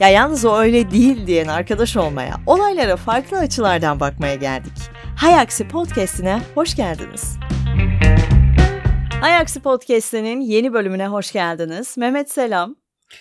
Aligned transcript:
Ya 0.00 0.08
yalnız 0.08 0.44
o 0.44 0.58
öyle 0.58 0.90
değil 0.90 1.26
diyen 1.26 1.48
arkadaş 1.48 1.96
olmaya, 1.96 2.34
olaylara 2.46 2.96
farklı 2.96 3.38
açılardan 3.38 4.00
bakmaya 4.00 4.34
geldik. 4.34 4.72
Hay 5.16 5.40
Aksi 5.40 5.68
Podcast'ine 5.68 6.42
hoş 6.54 6.76
geldiniz. 6.76 7.36
Hay 9.20 9.36
Aksi 9.36 9.60
Podcast'inin 9.60 10.40
yeni 10.40 10.72
bölümüne 10.72 11.06
hoş 11.08 11.32
geldiniz. 11.32 11.98
Mehmet 11.98 12.30
selam. 12.30 12.76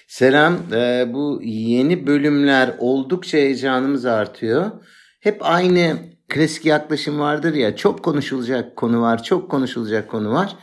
Selam. 0.07 0.57
Ee, 0.73 1.05
bu 1.13 1.39
yeni 1.43 2.07
bölümler 2.07 2.75
oldukça 2.79 3.37
heyecanımız 3.37 4.05
artıyor. 4.05 4.71
Hep 5.19 5.37
aynı 5.41 5.97
klasik 6.29 6.65
yaklaşım 6.65 7.19
vardır 7.19 7.53
ya 7.53 7.75
çok 7.75 8.03
konuşulacak 8.03 8.75
konu 8.75 9.01
var, 9.01 9.23
çok 9.23 9.51
konuşulacak 9.51 10.09
konu 10.09 10.33
var. 10.33 10.55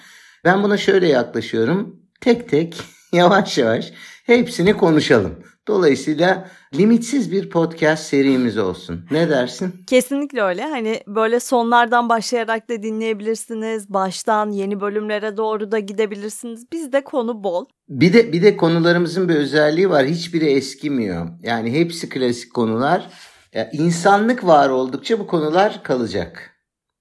Ben 0.44 0.62
buna 0.62 0.76
şöyle 0.76 1.08
yaklaşıyorum. 1.08 2.00
Tek 2.20 2.48
tek, 2.48 2.76
yavaş 3.12 3.58
yavaş 3.58 3.92
hepsini 4.26 4.76
konuşalım. 4.76 5.42
Dolayısıyla 5.68 6.48
limitsiz 6.74 7.32
bir 7.32 7.50
podcast 7.50 8.04
serimiz 8.06 8.58
olsun. 8.58 9.06
Ne 9.10 9.30
dersin? 9.30 9.74
Kesinlikle 9.86 10.42
öyle. 10.42 10.62
Hani 10.62 11.00
böyle 11.06 11.40
sonlardan 11.40 12.08
başlayarak 12.08 12.68
da 12.68 12.82
dinleyebilirsiniz. 12.82 13.88
Baştan 13.92 14.50
yeni 14.50 14.80
bölümlere 14.80 15.36
doğru 15.36 15.72
da 15.72 15.78
gidebilirsiniz. 15.78 16.72
Bizde 16.72 17.04
konu 17.04 17.44
bol. 17.44 17.64
Bir 17.88 18.12
de 18.12 18.32
bir 18.32 18.42
de 18.42 18.56
konularımızın 18.56 19.28
bir 19.28 19.34
özelliği 19.34 19.90
var. 19.90 20.06
Hiçbiri 20.06 20.46
eskimiyor. 20.46 21.26
Yani 21.42 21.72
hepsi 21.72 22.08
klasik 22.08 22.54
konular. 22.54 23.10
Ya 23.52 23.70
insanlık 23.72 24.46
var 24.46 24.70
oldukça 24.70 25.18
bu 25.18 25.26
konular 25.26 25.82
kalacak. 25.82 26.52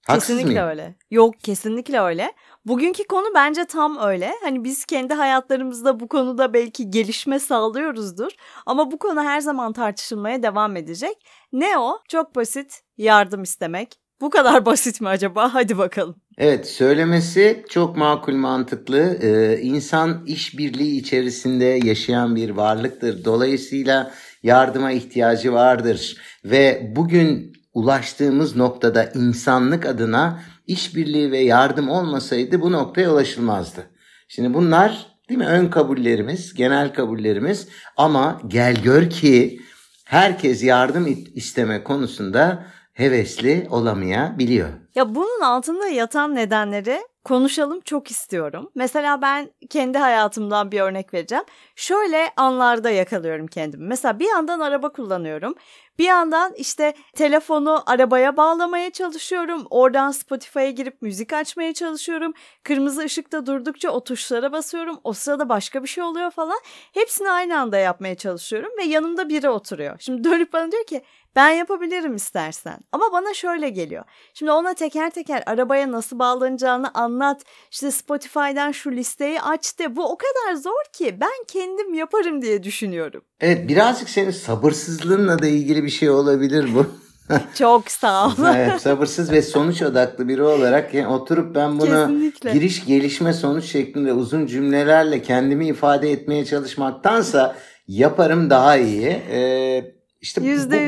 Haksız 0.07 0.27
kesinlikle 0.27 0.49
mıyım? 0.53 0.67
öyle. 0.69 0.95
Yok 1.11 1.39
kesinlikle 1.39 1.99
öyle. 1.99 2.33
Bugünkü 2.65 3.03
konu 3.03 3.25
bence 3.35 3.65
tam 3.65 3.97
öyle. 3.97 4.31
Hani 4.43 4.63
biz 4.63 4.85
kendi 4.85 5.13
hayatlarımızda 5.13 5.99
bu 5.99 6.07
konuda 6.07 6.53
belki 6.53 6.89
gelişme 6.89 7.39
sağlıyoruzdur. 7.39 8.31
Ama 8.65 8.91
bu 8.91 8.97
konu 8.99 9.23
her 9.23 9.39
zaman 9.39 9.73
tartışılmaya 9.73 10.43
devam 10.43 10.75
edecek. 10.75 11.17
Ne 11.53 11.77
o? 11.77 11.99
Çok 12.09 12.35
basit. 12.35 12.81
Yardım 12.97 13.43
istemek. 13.43 13.99
Bu 14.21 14.29
kadar 14.29 14.65
basit 14.65 15.01
mi 15.01 15.09
acaba? 15.09 15.53
Hadi 15.53 15.77
bakalım. 15.77 16.15
Evet 16.37 16.67
söylemesi 16.67 17.65
çok 17.69 17.97
makul 17.97 18.33
mantıklı. 18.35 19.17
Ee, 19.21 19.59
insan 19.61 20.23
işbirliği 20.25 20.99
içerisinde 20.99 21.65
yaşayan 21.65 22.35
bir 22.35 22.49
varlıktır. 22.49 23.25
Dolayısıyla 23.25 24.11
yardıma 24.43 24.91
ihtiyacı 24.91 25.53
vardır. 25.53 26.17
Ve 26.45 26.91
bugün 26.95 27.53
ulaştığımız 27.73 28.55
noktada 28.55 29.05
insanlık 29.05 29.85
adına 29.85 30.39
işbirliği 30.67 31.31
ve 31.31 31.39
yardım 31.39 31.89
olmasaydı 31.89 32.61
bu 32.61 32.71
noktaya 32.71 33.11
ulaşılmazdı. 33.11 33.89
Şimdi 34.27 34.53
bunlar 34.53 35.07
değil 35.29 35.37
mi 35.37 35.45
ön 35.47 35.67
kabullerimiz, 35.67 36.53
genel 36.53 36.93
kabullerimiz 36.93 37.67
ama 37.97 38.41
gel 38.47 38.75
gör 38.83 39.09
ki 39.09 39.59
herkes 40.05 40.63
yardım 40.63 41.25
isteme 41.35 41.83
konusunda 41.83 42.65
hevesli 42.93 43.67
olamayabiliyor. 43.69 44.69
Ya 44.95 45.15
bunun 45.15 45.41
altında 45.41 45.87
yatan 45.87 46.35
nedenleri 46.35 47.01
konuşalım 47.23 47.81
çok 47.81 48.11
istiyorum. 48.11 48.71
Mesela 48.75 49.21
ben 49.21 49.49
kendi 49.69 49.97
hayatımdan 49.97 50.71
bir 50.71 50.81
örnek 50.81 51.13
vereceğim. 51.13 51.43
Şöyle 51.75 52.31
anlarda 52.37 52.89
yakalıyorum 52.89 53.47
kendimi. 53.47 53.87
Mesela 53.87 54.19
bir 54.19 54.29
yandan 54.29 54.59
araba 54.59 54.91
kullanıyorum. 54.91 55.55
Bir 55.99 56.03
yandan 56.05 56.53
işte 56.57 56.93
telefonu 57.13 57.83
arabaya 57.85 58.37
bağlamaya 58.37 58.89
çalışıyorum. 58.89 59.67
Oradan 59.69 60.11
Spotify'a 60.11 60.69
girip 60.69 61.01
müzik 61.01 61.33
açmaya 61.33 61.73
çalışıyorum. 61.73 62.33
Kırmızı 62.63 63.01
ışıkta 63.01 63.45
durdukça 63.45 63.89
o 63.89 64.03
tuşlara 64.03 64.51
basıyorum. 64.51 64.99
O 65.03 65.13
sırada 65.13 65.49
başka 65.49 65.83
bir 65.83 65.87
şey 65.87 66.03
oluyor 66.03 66.31
falan. 66.31 66.59
Hepsini 66.93 67.29
aynı 67.29 67.59
anda 67.59 67.77
yapmaya 67.77 68.15
çalışıyorum 68.15 68.71
ve 68.77 68.83
yanımda 68.83 69.29
biri 69.29 69.49
oturuyor. 69.49 69.95
Şimdi 69.99 70.23
dönüp 70.23 70.53
bana 70.53 70.71
diyor 70.71 70.85
ki 70.85 71.01
ben 71.35 71.49
yapabilirim 71.49 72.15
istersen. 72.15 72.79
Ama 72.91 73.05
bana 73.11 73.33
şöyle 73.33 73.69
geliyor. 73.69 74.03
Şimdi 74.33 74.51
ona 74.51 74.73
teker 74.73 75.09
teker 75.09 75.43
arabaya 75.45 75.91
nasıl 75.91 76.19
bağlanacağını 76.19 76.91
anlat. 76.93 77.41
İşte 77.71 77.91
Spotify'dan 77.91 78.71
şu 78.71 78.91
listeyi 78.91 79.41
aç 79.41 79.79
de. 79.79 79.95
Bu 79.95 80.11
o 80.11 80.17
kadar 80.17 80.55
zor 80.55 80.83
ki 80.93 81.17
ben 81.21 81.45
kendim 81.47 81.93
yaparım 81.93 82.41
diye 82.41 82.63
düşünüyorum. 82.63 83.21
Evet 83.41 83.67
birazcık 83.67 84.09
senin 84.09 84.31
sabırsızlığınla 84.31 85.41
da 85.41 85.47
ilgili 85.47 85.83
bir 85.83 85.89
şey 85.89 86.09
olabilir 86.09 86.69
bu. 86.75 86.85
Çok 87.55 87.91
sağ 87.91 88.27
ol. 88.27 88.31
evet, 88.55 88.81
sabırsız 88.81 89.31
ve 89.31 89.41
sonuç 89.41 89.81
odaklı 89.81 90.27
biri 90.27 90.43
olarak 90.43 90.93
yani 90.93 91.07
oturup 91.07 91.55
ben 91.55 91.79
bunu 91.79 91.89
Kesinlikle. 91.89 92.51
giriş 92.53 92.85
gelişme 92.85 93.33
sonuç 93.33 93.65
şeklinde 93.65 94.13
uzun 94.13 94.45
cümlelerle 94.45 95.21
kendimi 95.21 95.67
ifade 95.67 96.11
etmeye 96.11 96.45
çalışmaktansa 96.45 97.55
yaparım 97.87 98.49
daha 98.49 98.77
iyi. 98.77 99.07
Ee, 99.07 99.94
işte 100.25 100.41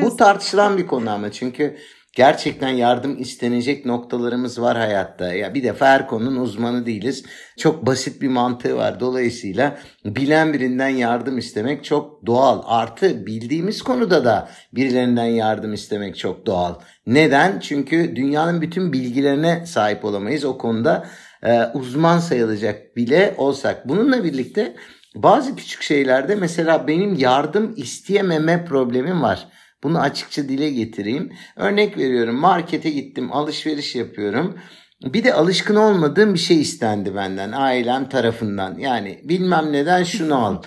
bu, 0.03 0.05
bu 0.05 0.17
tartışılan 0.17 0.77
bir 0.77 0.87
konu 0.87 1.09
ama 1.09 1.31
çünkü 1.31 1.77
gerçekten 2.13 2.69
yardım 2.69 3.21
istenecek 3.21 3.85
noktalarımız 3.85 4.61
var 4.61 4.77
hayatta. 4.77 5.33
Ya 5.33 5.53
bir 5.53 5.63
defa 5.63 5.87
her 5.87 6.07
konunun 6.07 6.35
uzmanı 6.35 6.85
değiliz. 6.85 7.25
Çok 7.57 7.85
basit 7.85 8.21
bir 8.21 8.27
mantığı 8.27 8.77
var. 8.77 8.99
Dolayısıyla 8.99 9.77
bilen 10.05 10.53
birinden 10.53 10.89
yardım 10.89 11.37
istemek 11.37 11.83
çok 11.83 12.25
doğal. 12.25 12.61
Artı 12.65 13.25
bildiğimiz 13.25 13.81
konuda 13.81 14.25
da 14.25 14.49
birilerinden 14.75 15.25
yardım 15.25 15.73
istemek 15.73 16.17
çok 16.17 16.45
doğal. 16.45 16.73
Neden? 17.07 17.59
Çünkü 17.59 18.15
dünyanın 18.15 18.61
bütün 18.61 18.93
bilgilerine 18.93 19.65
sahip 19.65 20.05
olamayız. 20.05 20.45
O 20.45 20.57
konuda 20.57 21.07
e, 21.43 21.65
uzman 21.73 22.19
sayılacak 22.19 22.95
bile 22.95 23.35
olsak. 23.37 23.89
Bununla 23.89 24.23
birlikte 24.23 24.75
bazı 25.23 25.55
küçük 25.55 25.81
şeylerde 25.81 26.35
mesela 26.35 26.87
benim 26.87 27.15
yardım 27.15 27.73
isteyememe 27.77 28.65
problemim 28.65 29.21
var. 29.21 29.47
Bunu 29.83 29.99
açıkça 29.99 30.43
dile 30.49 30.69
getireyim. 30.69 31.33
Örnek 31.55 31.97
veriyorum 31.97 32.35
markete 32.35 32.89
gittim 32.89 33.31
alışveriş 33.31 33.95
yapıyorum. 33.95 34.57
Bir 35.03 35.23
de 35.23 35.33
alışkın 35.33 35.75
olmadığım 35.75 36.33
bir 36.33 36.39
şey 36.39 36.61
istendi 36.61 37.15
benden 37.15 37.51
ailem 37.51 38.09
tarafından. 38.09 38.77
Yani 38.77 39.21
bilmem 39.23 39.71
neden 39.71 40.03
şunu 40.03 40.45
al. 40.45 40.61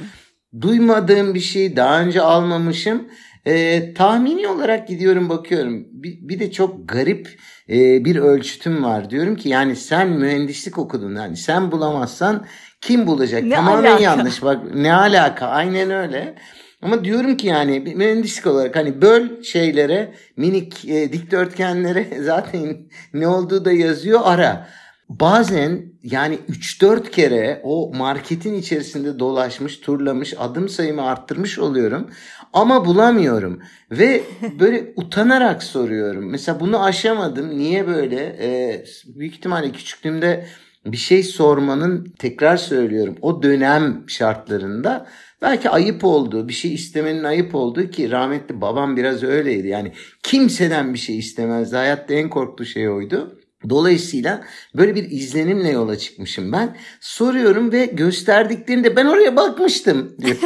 Duymadığım 0.61 1.35
bir 1.35 1.41
şey 1.41 1.77
daha 1.77 2.01
önce 2.01 2.23
almamışım. 2.23 3.09
E, 3.47 3.95
tahmini 3.95 4.49
olarak 4.49 4.89
gidiyorum 4.89 5.29
bakıyorum. 5.29 5.87
Bir, 5.91 6.29
bir 6.29 6.41
de 6.41 6.53
çok 6.53 6.89
garip 6.89 7.39
e, 7.69 8.05
bir 8.05 8.17
ölçütüm 8.17 8.85
var. 8.85 9.11
Diyorum 9.11 9.37
ki 9.37 9.49
yani 9.49 9.77
sen 9.77 10.09
mühendislik 10.09 10.79
okudun. 10.79 11.17
Yani 11.17 11.37
sen 11.37 11.73
bulamazsan 11.73 12.47
kim 12.81 13.07
bulacak? 13.07 13.43
Ne 13.43 13.55
Tamamen 13.55 13.91
alaka? 13.91 14.03
yanlış. 14.03 14.43
Bak 14.43 14.75
ne 14.75 14.95
alaka? 14.95 15.47
Aynen 15.47 15.91
öyle. 15.91 16.35
Ama 16.83 17.05
diyorum 17.05 17.37
ki 17.37 17.47
yani 17.47 17.81
mühendislik 17.81 18.47
olarak 18.47 18.77
hani 18.77 19.03
böl 19.03 19.43
şeylere 19.43 20.15
minik 20.37 20.85
e, 20.89 21.13
dikdörtgenlere 21.13 22.09
zaten 22.23 22.77
ne 23.15 23.29
olduğu 23.29 23.65
da 23.65 23.73
yazıyor 23.73 24.21
ara. 24.25 24.69
Bazen 25.09 25.83
yani 26.03 26.39
3-4 26.49 27.11
kere 27.11 27.61
o 27.65 27.93
marketin 27.95 28.55
içerisinde 28.55 29.19
dolaşmış, 29.19 29.81
turlamış, 29.81 30.35
adım 30.39 30.69
sayımı 30.69 31.03
arttırmış 31.03 31.59
oluyorum. 31.59 32.11
Ama 32.53 32.85
bulamıyorum. 32.85 33.61
Ve 33.91 34.23
böyle 34.61 34.93
utanarak 34.97 35.63
soruyorum. 35.63 36.31
Mesela 36.31 36.61
bunu 36.61 36.85
aşamadım. 36.85 37.59
Niye 37.59 37.87
böyle? 37.87 38.37
Ee, 38.41 38.85
büyük 39.07 39.35
ihtimalle 39.35 39.73
küçüklüğümde 39.73 40.47
bir 40.87 40.97
şey 40.97 41.23
sormanın 41.23 42.15
tekrar 42.19 42.57
söylüyorum 42.57 43.17
o 43.23 43.43
dönem 43.43 44.05
şartlarında 44.07 45.07
belki 45.43 45.71
ayıp 45.71 46.05
olduğu 46.05 46.49
bir 46.49 46.53
şey 46.53 46.75
istemenin 46.75 47.25
ayıp 47.25 47.55
olduğu 47.55 47.91
ki 47.91 48.11
rahmetli 48.11 48.61
babam 48.61 48.97
biraz 48.97 49.23
öyleydi. 49.23 49.69
Yani 49.69 49.93
kimseden 50.23 50.95
bir 50.95 50.99
şey 50.99 51.19
istemezdi. 51.19 51.77
Hayatta 51.77 52.15
en 52.15 52.31
korktuğu 52.31 52.65
şey 52.65 52.89
oydu. 52.89 53.41
Dolayısıyla 53.69 54.45
böyle 54.75 54.95
bir 54.95 55.11
izlenimle 55.11 55.69
yola 55.69 55.99
çıkmışım 55.99 56.53
ben. 56.53 56.77
Soruyorum 57.01 57.73
ve 57.73 57.87
gösterdiklerinde 57.87 58.97
ben 58.97 59.07
oraya 59.07 59.37
bakmıştım 59.37 60.17
diyor. 60.21 60.37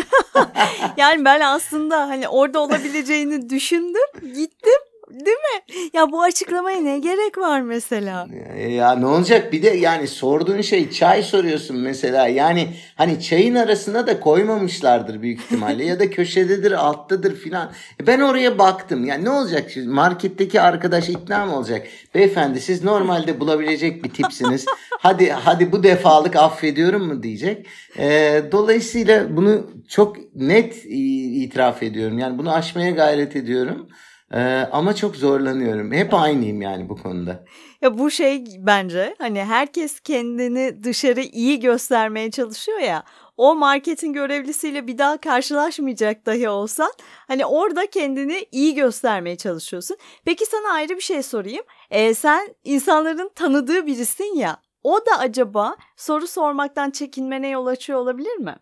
yani 0.97 1.25
ben 1.25 1.41
aslında 1.41 2.09
hani 2.09 2.29
orada 2.29 2.61
olabileceğini 2.61 3.51
düşündüm, 3.51 4.35
gittim 4.35 4.81
Değil 5.11 5.37
mi? 5.37 5.89
Ya 5.93 6.13
bu 6.13 6.23
açıklamaya 6.23 6.81
ne 6.81 6.99
gerek 6.99 7.39
var 7.39 7.61
mesela? 7.61 8.29
Ya, 8.57 8.69
ya 8.69 8.93
ne 8.97 9.07
olacak? 9.07 9.53
Bir 9.53 9.63
de 9.63 9.69
yani 9.69 10.09
sorduğun 10.09 10.61
şey 10.61 10.91
çay 10.91 11.23
soruyorsun 11.23 11.77
mesela. 11.77 12.27
Yani 12.29 12.69
hani 12.95 13.21
çayın 13.21 13.55
arasına 13.55 14.07
da 14.07 14.21
koymamışlardır 14.21 15.23
büyük 15.23 15.41
ihtimalle 15.41 15.85
ya 15.85 16.01
da 16.01 16.11
köşededir, 16.11 16.73
alttadır 16.73 17.37
filan. 17.37 17.73
E, 18.03 18.07
ben 18.07 18.21
oraya 18.21 18.59
baktım. 18.59 19.05
Yani 19.05 19.25
ne 19.25 19.31
olacak? 19.31 19.71
Şimdi 19.71 19.89
marketteki 19.89 20.61
arkadaş 20.61 21.09
ikna 21.09 21.47
mı 21.47 21.57
olacak? 21.57 21.87
Beyefendi 22.15 22.61
siz 22.61 22.85
normalde 22.85 23.41
bulabilecek 23.41 24.05
bir 24.05 24.11
tipsiniz. 24.11 24.67
hadi 24.99 25.31
hadi 25.31 25.73
bu 25.73 25.83
defalık 25.83 26.37
affediyorum 26.37 27.07
mu 27.07 27.23
diyecek. 27.23 27.67
E, 27.99 28.43
dolayısıyla 28.53 29.37
bunu 29.37 29.71
çok 29.89 30.17
net 30.35 30.85
itiraf 30.85 31.83
ediyorum. 31.83 32.19
Yani 32.19 32.39
bunu 32.39 32.55
aşmaya 32.55 32.91
gayret 32.91 33.37
ediyorum. 33.37 33.89
Ee, 34.35 34.69
ama 34.73 34.95
çok 34.95 35.17
zorlanıyorum. 35.17 35.93
Hep 35.93 36.15
aynıyım 36.15 36.63
yani 36.63 36.89
bu 36.89 36.97
konuda. 36.97 37.45
Ya 37.83 37.99
bu 37.99 38.11
şey 38.11 38.45
bence 38.59 39.15
hani 39.19 39.45
herkes 39.45 40.01
kendini 40.01 40.85
dışarı 40.85 41.21
iyi 41.21 41.61
göstermeye 41.61 42.31
çalışıyor 42.31 42.79
ya. 42.79 43.03
O 43.37 43.55
marketin 43.55 44.13
görevlisiyle 44.13 44.87
bir 44.87 44.99
daha 44.99 45.17
karşılaşmayacak 45.17 46.27
dahi 46.27 46.49
olsan 46.49 46.93
hani 47.29 47.47
orada 47.47 47.87
kendini 47.87 48.47
iyi 48.53 48.75
göstermeye 48.75 49.37
çalışıyorsun. 49.37 49.97
Peki 50.25 50.47
sana 50.47 50.73
ayrı 50.73 50.97
bir 50.97 51.01
şey 51.01 51.23
sorayım. 51.23 51.65
Ee, 51.91 52.15
sen 52.15 52.55
insanların 52.65 53.31
tanıdığı 53.35 53.87
birisin 53.87 54.37
ya. 54.37 54.57
O 54.83 54.97
da 54.97 55.19
acaba 55.19 55.77
soru 55.97 56.27
sormaktan 56.27 56.91
çekinmene 56.91 57.49
yol 57.49 57.67
açıyor 57.67 57.99
olabilir 57.99 58.37
mi? 58.37 58.57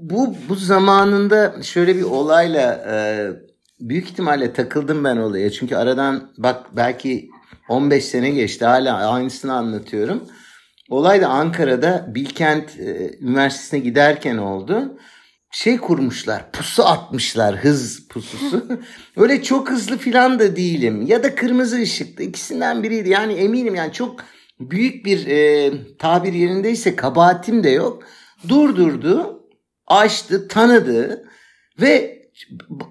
Bu 0.00 0.34
bu 0.48 0.54
zamanında 0.54 1.62
şöyle 1.62 1.96
bir 1.96 2.02
olayla 2.02 2.72
e, 2.90 2.96
büyük 3.80 4.04
ihtimalle 4.04 4.52
takıldım 4.52 5.04
ben 5.04 5.16
olaya. 5.16 5.50
Çünkü 5.50 5.76
aradan 5.76 6.30
bak 6.38 6.66
belki 6.76 7.30
15 7.68 8.04
sene 8.04 8.30
geçti 8.30 8.64
hala 8.64 9.10
aynısını 9.10 9.54
anlatıyorum. 9.54 10.28
Olay 10.90 11.20
da 11.20 11.28
Ankara'da 11.28 12.06
Bilkent 12.14 12.80
e, 12.80 13.18
Üniversitesi'ne 13.20 13.80
giderken 13.80 14.36
oldu. 14.36 14.98
Şey 15.50 15.78
kurmuşlar, 15.78 16.52
pusu 16.52 16.86
atmışlar, 16.86 17.56
hız 17.56 18.08
pususu. 18.08 18.64
Öyle 19.16 19.42
çok 19.42 19.70
hızlı 19.70 19.98
filan 19.98 20.38
da 20.38 20.56
değilim. 20.56 21.02
Ya 21.06 21.22
da 21.22 21.34
kırmızı 21.34 21.76
ışıklı 21.76 22.24
ikisinden 22.24 22.82
biriydi. 22.82 23.08
Yani 23.08 23.32
eminim 23.32 23.74
yani 23.74 23.92
çok 23.92 24.20
büyük 24.60 25.04
bir 25.04 25.26
e, 25.26 25.72
tabir 25.98 26.32
yerindeyse 26.32 26.96
kabahatim 26.96 27.64
de 27.64 27.70
yok. 27.70 28.02
Durdurdu, 28.48 29.42
açtı, 29.86 30.48
tanıdı 30.48 31.24
ve 31.80 32.15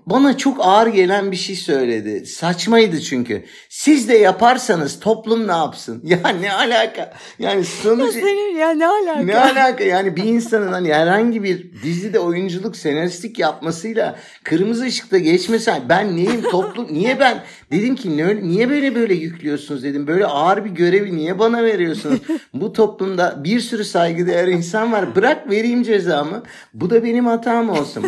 bana 0.06 0.38
çok 0.38 0.57
ağır 0.62 0.88
gelen 0.88 1.31
bir 1.31 1.36
şey 1.36 1.56
söyledi. 1.56 2.25
Saçmaydı 2.25 3.01
çünkü. 3.01 3.45
Siz 3.69 4.09
de 4.09 4.18
yaparsanız 4.18 5.00
toplum 5.00 5.47
ne 5.47 5.51
yapsın? 5.51 6.01
Ya 6.15 6.30
ne 6.30 6.53
alaka? 6.53 7.13
Yani 7.39 7.65
sonuç... 7.65 8.15
Ya 8.15 8.21
senin 8.21 8.57
ya 8.57 8.71
ne 8.71 8.88
alaka? 8.88 9.19
Ne 9.19 9.39
alaka? 9.39 9.83
Yani 9.83 10.15
bir 10.15 10.24
insanın 10.24 10.71
hani 10.71 10.94
herhangi 10.94 11.44
bir 11.44 11.81
dizide 11.83 12.19
oyunculuk, 12.19 12.75
senaristlik 12.75 13.39
yapmasıyla 13.39 14.15
kırmızı 14.44 14.86
ışıkta 14.86 15.18
geçmesi 15.18 15.71
ben 15.89 16.15
neyim 16.15 16.41
toplum 16.41 16.94
niye 16.94 17.19
ben 17.19 17.44
dedim 17.71 17.95
ki 17.95 18.18
niye 18.18 18.69
böyle 18.69 18.95
böyle 18.95 19.13
yüklüyorsunuz 19.13 19.83
dedim. 19.83 20.07
Böyle 20.07 20.25
ağır 20.25 20.65
bir 20.65 20.69
görevi 20.69 21.15
niye 21.15 21.39
bana 21.39 21.63
veriyorsunuz? 21.63 22.19
Bu 22.53 22.74
toplumda 22.74 23.44
bir 23.44 23.59
sürü 23.59 23.83
saygıdeğer 23.83 24.48
insan 24.48 24.91
var. 24.91 25.15
Bırak 25.15 25.50
vereyim 25.50 25.83
cezamı. 25.83 26.44
Bu 26.74 26.89
da 26.89 27.03
benim 27.03 27.25
hatam 27.25 27.69
olsun. 27.69 28.06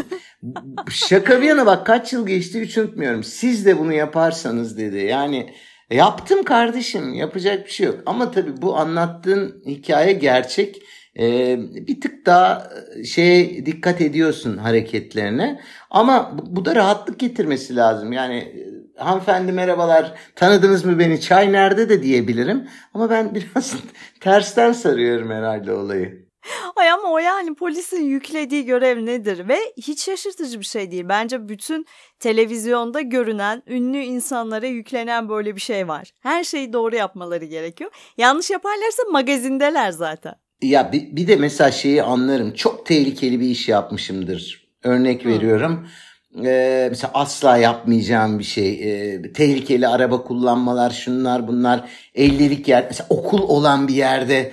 Şaka 0.91 1.41
bir 1.41 1.47
yana 1.47 1.65
bak 1.65 1.85
kaç 1.85 2.13
yıl 2.13 2.27
geçti 2.27 2.61
hiç 2.61 2.77
unutmuyorum. 2.77 3.23
Siz 3.23 3.65
de 3.65 3.79
bunu 3.79 3.93
yaparsanız 3.93 4.77
dedi. 4.77 4.97
Yani 4.97 5.53
yaptım 5.91 6.43
kardeşim 6.43 7.13
yapacak 7.13 7.65
bir 7.65 7.71
şey 7.71 7.87
yok. 7.87 7.99
Ama 8.05 8.31
tabii 8.31 8.61
bu 8.61 8.77
anlattığın 8.77 9.63
hikaye 9.65 10.13
gerçek. 10.13 10.81
Ee, 11.19 11.57
bir 11.59 12.01
tık 12.01 12.25
daha 12.25 12.69
şeye 13.05 13.65
dikkat 13.65 14.01
ediyorsun 14.01 14.57
hareketlerine. 14.57 15.61
Ama 15.89 16.37
bu, 16.37 16.55
bu 16.55 16.65
da 16.65 16.75
rahatlık 16.75 17.19
getirmesi 17.19 17.75
lazım. 17.75 18.11
Yani 18.11 18.53
hanımefendi 18.97 19.51
merhabalar 19.51 20.13
tanıdınız 20.35 20.85
mı 20.85 20.99
beni 20.99 21.21
çay 21.21 21.51
nerede 21.51 21.89
de 21.89 22.03
diyebilirim. 22.03 22.67
Ama 22.93 23.09
ben 23.09 23.35
biraz 23.35 23.75
tersten 24.19 24.71
sarıyorum 24.71 25.31
herhalde 25.31 25.73
olayı. 25.73 26.26
Ay 26.75 26.89
ama 26.89 27.11
o 27.11 27.17
yani 27.17 27.55
polisin 27.55 28.03
yüklediği 28.03 28.65
görev 28.65 29.05
nedir 29.05 29.47
ve 29.47 29.57
hiç 29.77 30.03
şaşırtıcı 30.03 30.59
bir 30.59 30.65
şey 30.65 30.91
değil. 30.91 31.05
Bence 31.09 31.49
bütün 31.49 31.85
televizyonda 32.19 33.01
görünen 33.01 33.63
ünlü 33.67 33.97
insanlara 33.97 34.67
yüklenen 34.67 35.29
böyle 35.29 35.55
bir 35.55 35.61
şey 35.61 35.87
var. 35.87 36.11
Her 36.19 36.43
şeyi 36.43 36.73
doğru 36.73 36.95
yapmaları 36.95 37.45
gerekiyor. 37.45 37.91
Yanlış 38.17 38.49
yaparlarsa 38.49 39.03
magazindeler 39.11 39.91
zaten. 39.91 40.33
Ya 40.61 40.91
bir, 40.91 41.15
bir 41.15 41.27
de 41.27 41.35
mesela 41.35 41.71
şeyi 41.71 42.03
anlarım. 42.03 42.53
Çok 42.53 42.85
tehlikeli 42.85 43.39
bir 43.39 43.49
iş 43.49 43.69
yapmışımdır. 43.69 44.67
Örnek 44.83 45.25
Hı. 45.25 45.29
veriyorum. 45.29 45.87
Ee, 46.45 46.87
mesela 46.89 47.11
asla 47.13 47.57
yapmayacağım 47.57 48.39
bir 48.39 48.43
şey. 48.43 48.69
Ee, 48.69 49.33
tehlikeli 49.33 49.87
araba 49.87 50.23
kullanmalar, 50.23 50.89
şunlar 50.89 51.47
bunlar. 51.47 51.89
Ellilik 52.15 52.67
yer. 52.67 52.85
Mesela 52.89 53.07
okul 53.09 53.41
olan 53.41 53.87
bir 53.87 53.93
yerde 53.93 54.51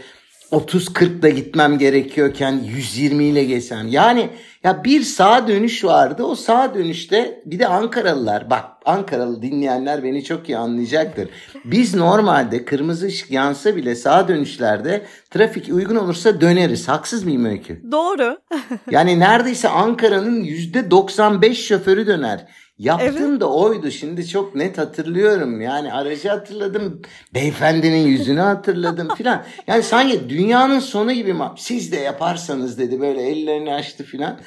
30-40'da 0.55 1.29
gitmem 1.29 1.79
gerekiyorken 1.79 2.61
120 2.65 3.25
ile 3.25 3.45
geçsem. 3.45 3.89
Yani 3.89 4.31
ya 4.65 4.85
bir 4.85 5.03
sağ 5.03 5.49
dönüş 5.49 5.85
vardı. 5.85 6.25
O 6.25 6.35
sağ 6.35 6.75
dönüşte 6.75 7.43
bir 7.47 7.59
de 7.59 7.67
Ankaralılar 7.67 8.51
bak 8.51 8.65
Ankaralı 8.85 9.43
dinleyenler 9.43 10.05
beni 10.05 10.25
çok 10.25 10.49
iyi 10.49 10.59
anlayacaktır. 10.59 11.29
Biz 11.65 11.95
normalde 11.95 12.65
kırmızı 12.65 13.07
ışık 13.07 13.31
yansa 13.31 13.77
bile 13.77 13.95
sağ 13.95 14.29
dönüşlerde 14.29 15.03
trafik 15.31 15.69
uygun 15.75 15.97
olursa 15.97 16.41
döneriz. 16.41 16.89
Haksız 16.89 17.25
mıyım 17.25 17.45
Öykü? 17.45 17.83
Doğru. 17.93 18.39
yani 18.91 19.21
neredeyse 19.21 19.69
Ankara'nın 19.69 20.45
%95 20.45 21.55
şoförü 21.55 22.07
döner. 22.07 22.47
Yaptığım 22.79 23.31
evet. 23.31 23.41
da 23.41 23.51
oydu. 23.51 23.91
Şimdi 23.91 24.29
çok 24.29 24.55
net 24.55 24.79
hatırlıyorum. 24.79 25.61
Yani 25.61 25.93
aracı 25.93 26.29
hatırladım. 26.29 27.03
Beyefendinin 27.35 28.07
yüzünü 28.07 28.41
hatırladım 28.41 29.09
filan. 29.17 29.45
Yani 29.67 29.83
sanki 29.83 30.29
dünyanın 30.29 30.79
sonu 30.79 31.13
gibi 31.13 31.35
siz 31.57 31.93
de 31.93 31.97
yaparsanız 31.97 32.79
dedi 32.79 33.01
böyle 33.01 33.23
ellerini 33.23 33.75
açtı 33.75 34.05
filan. 34.05 34.41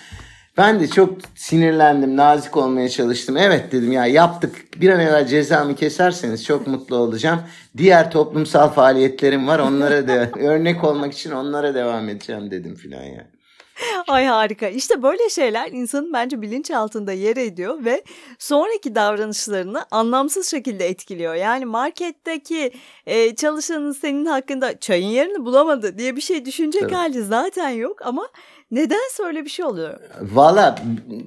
Ben 0.58 0.80
de 0.80 0.88
çok 0.88 1.18
sinirlendim, 1.36 2.18
nazik 2.18 2.58
olmaya 2.58 2.90
çalıştım. 2.90 3.38
Evet 3.38 3.72
dedim 3.72 3.92
ya 3.92 4.06
yaptık. 4.06 4.82
Bir 4.82 4.90
an 4.90 5.00
evvel 5.00 5.28
cezamı 5.28 5.76
keserseniz 5.76 6.46
çok 6.46 6.68
mutlu 6.68 6.96
olacağım. 6.96 7.40
Diğer 7.78 8.12
toplumsal 8.12 8.70
faaliyetlerim 8.70 9.48
var. 9.48 9.60
Onlara 9.60 10.08
da 10.08 10.30
örnek 10.40 10.84
olmak 10.84 11.14
için 11.14 11.32
onlara 11.32 11.76
devam 11.76 12.10
edeceğim 12.10 12.52
dedim 12.52 12.76
filan 12.76 13.04
ya. 13.04 13.37
Ay 14.08 14.26
harika. 14.26 14.68
İşte 14.68 15.04
böyle 15.04 15.30
şeyler 15.30 15.72
insanın 15.72 16.14
bence 16.14 16.42
bilinçaltında 16.42 17.12
yer 17.12 17.38
ediyor 17.38 17.86
ve 17.86 18.04
sonraki 18.40 18.96
davranışlarını 18.96 19.86
anlamsız 19.92 20.52
şekilde 20.52 20.90
etkiliyor. 20.90 21.36
Yani 21.36 21.66
marketteki 21.66 22.72
e, 23.06 23.36
çalışanın 23.36 23.92
senin 23.92 24.26
hakkında 24.26 24.80
çayın 24.80 25.08
yerini 25.08 25.46
bulamadı 25.46 25.98
diye 25.98 26.16
bir 26.16 26.22
şey 26.22 26.46
düşünecek 26.46 26.84
evet. 26.84 26.94
hali 26.96 27.24
zaten 27.24 27.70
yok 27.70 28.06
ama 28.06 28.28
neden 28.72 29.00
öyle 29.26 29.46
bir 29.46 29.50
şey 29.50 29.66
oluyor? 29.66 30.00
Valla 30.22 30.76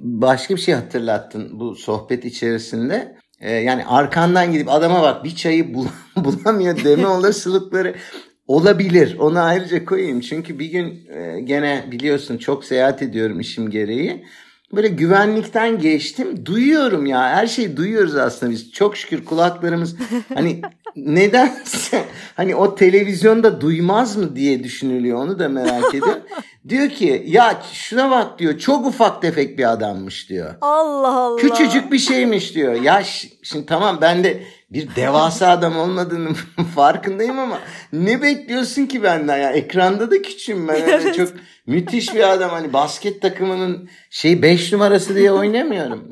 başka 0.02 0.54
bir 0.54 0.60
şey 0.60 0.74
hatırlattın 0.74 1.60
bu 1.60 1.74
sohbet 1.76 2.24
içerisinde. 2.24 3.16
Ee, 3.40 3.52
yani 3.52 3.86
arkandan 3.86 4.52
gidip 4.52 4.68
adama 4.68 5.02
bak 5.02 5.24
bir 5.24 5.36
çayı 5.36 5.74
bul 5.74 5.86
bulamıyor 6.16 6.84
deme 6.84 7.06
olasılıkları 7.06 7.94
Olabilir. 8.50 9.16
Onu 9.18 9.40
ayrıca 9.40 9.84
koyayım. 9.84 10.20
Çünkü 10.20 10.58
bir 10.58 10.66
gün 10.66 11.08
e, 11.08 11.40
gene 11.40 11.84
biliyorsun 11.90 12.38
çok 12.38 12.64
seyahat 12.64 13.02
ediyorum 13.02 13.40
işim 13.40 13.70
gereği. 13.70 14.24
Böyle 14.72 14.88
güvenlikten 14.88 15.78
geçtim. 15.78 16.46
Duyuyorum 16.46 17.06
ya. 17.06 17.20
Her 17.20 17.46
şeyi 17.46 17.76
duyuyoruz 17.76 18.16
aslında 18.16 18.52
biz. 18.52 18.72
Çok 18.72 18.96
şükür 18.96 19.24
kulaklarımız 19.24 19.96
hani 20.34 20.62
nedense 20.96 22.04
hani 22.36 22.54
o 22.54 22.74
televizyonda 22.74 23.60
duymaz 23.60 24.16
mı 24.16 24.36
diye 24.36 24.64
düşünülüyor. 24.64 25.18
Onu 25.18 25.38
da 25.38 25.48
merak 25.48 25.94
ediyorum. 25.94 26.22
diyor 26.68 26.88
ki 26.88 27.24
ya 27.26 27.62
şuna 27.72 28.10
bak 28.10 28.38
diyor. 28.38 28.58
Çok 28.58 28.86
ufak 28.86 29.22
tefek 29.22 29.58
bir 29.58 29.72
adammış 29.72 30.28
diyor. 30.28 30.54
Allah 30.60 31.16
Allah. 31.16 31.36
Küçücük 31.36 31.92
bir 31.92 31.98
şeymiş 31.98 32.54
diyor. 32.54 32.82
Ya 32.82 33.02
şimdi 33.42 33.66
tamam 33.66 33.98
ben 34.00 34.24
de 34.24 34.42
bir 34.72 34.96
devasa 34.96 35.48
adam 35.48 35.78
olmadığının 35.78 36.36
farkındayım 36.74 37.38
ama 37.38 37.58
ne 37.92 38.22
bekliyorsun 38.22 38.86
ki 38.86 39.02
benden 39.02 39.38
ya? 39.38 39.50
Ekranda 39.50 40.10
da 40.10 40.22
küçüğüm 40.22 40.68
ben. 40.68 40.74
Evet. 40.88 41.14
çok 41.14 41.28
müthiş 41.66 42.14
bir 42.14 42.32
adam. 42.32 42.50
Hani 42.50 42.72
basket 42.72 43.22
takımının 43.22 43.88
şey 44.10 44.42
5 44.42 44.72
numarası 44.72 45.16
diye 45.16 45.32
oynamıyorum. 45.32 46.10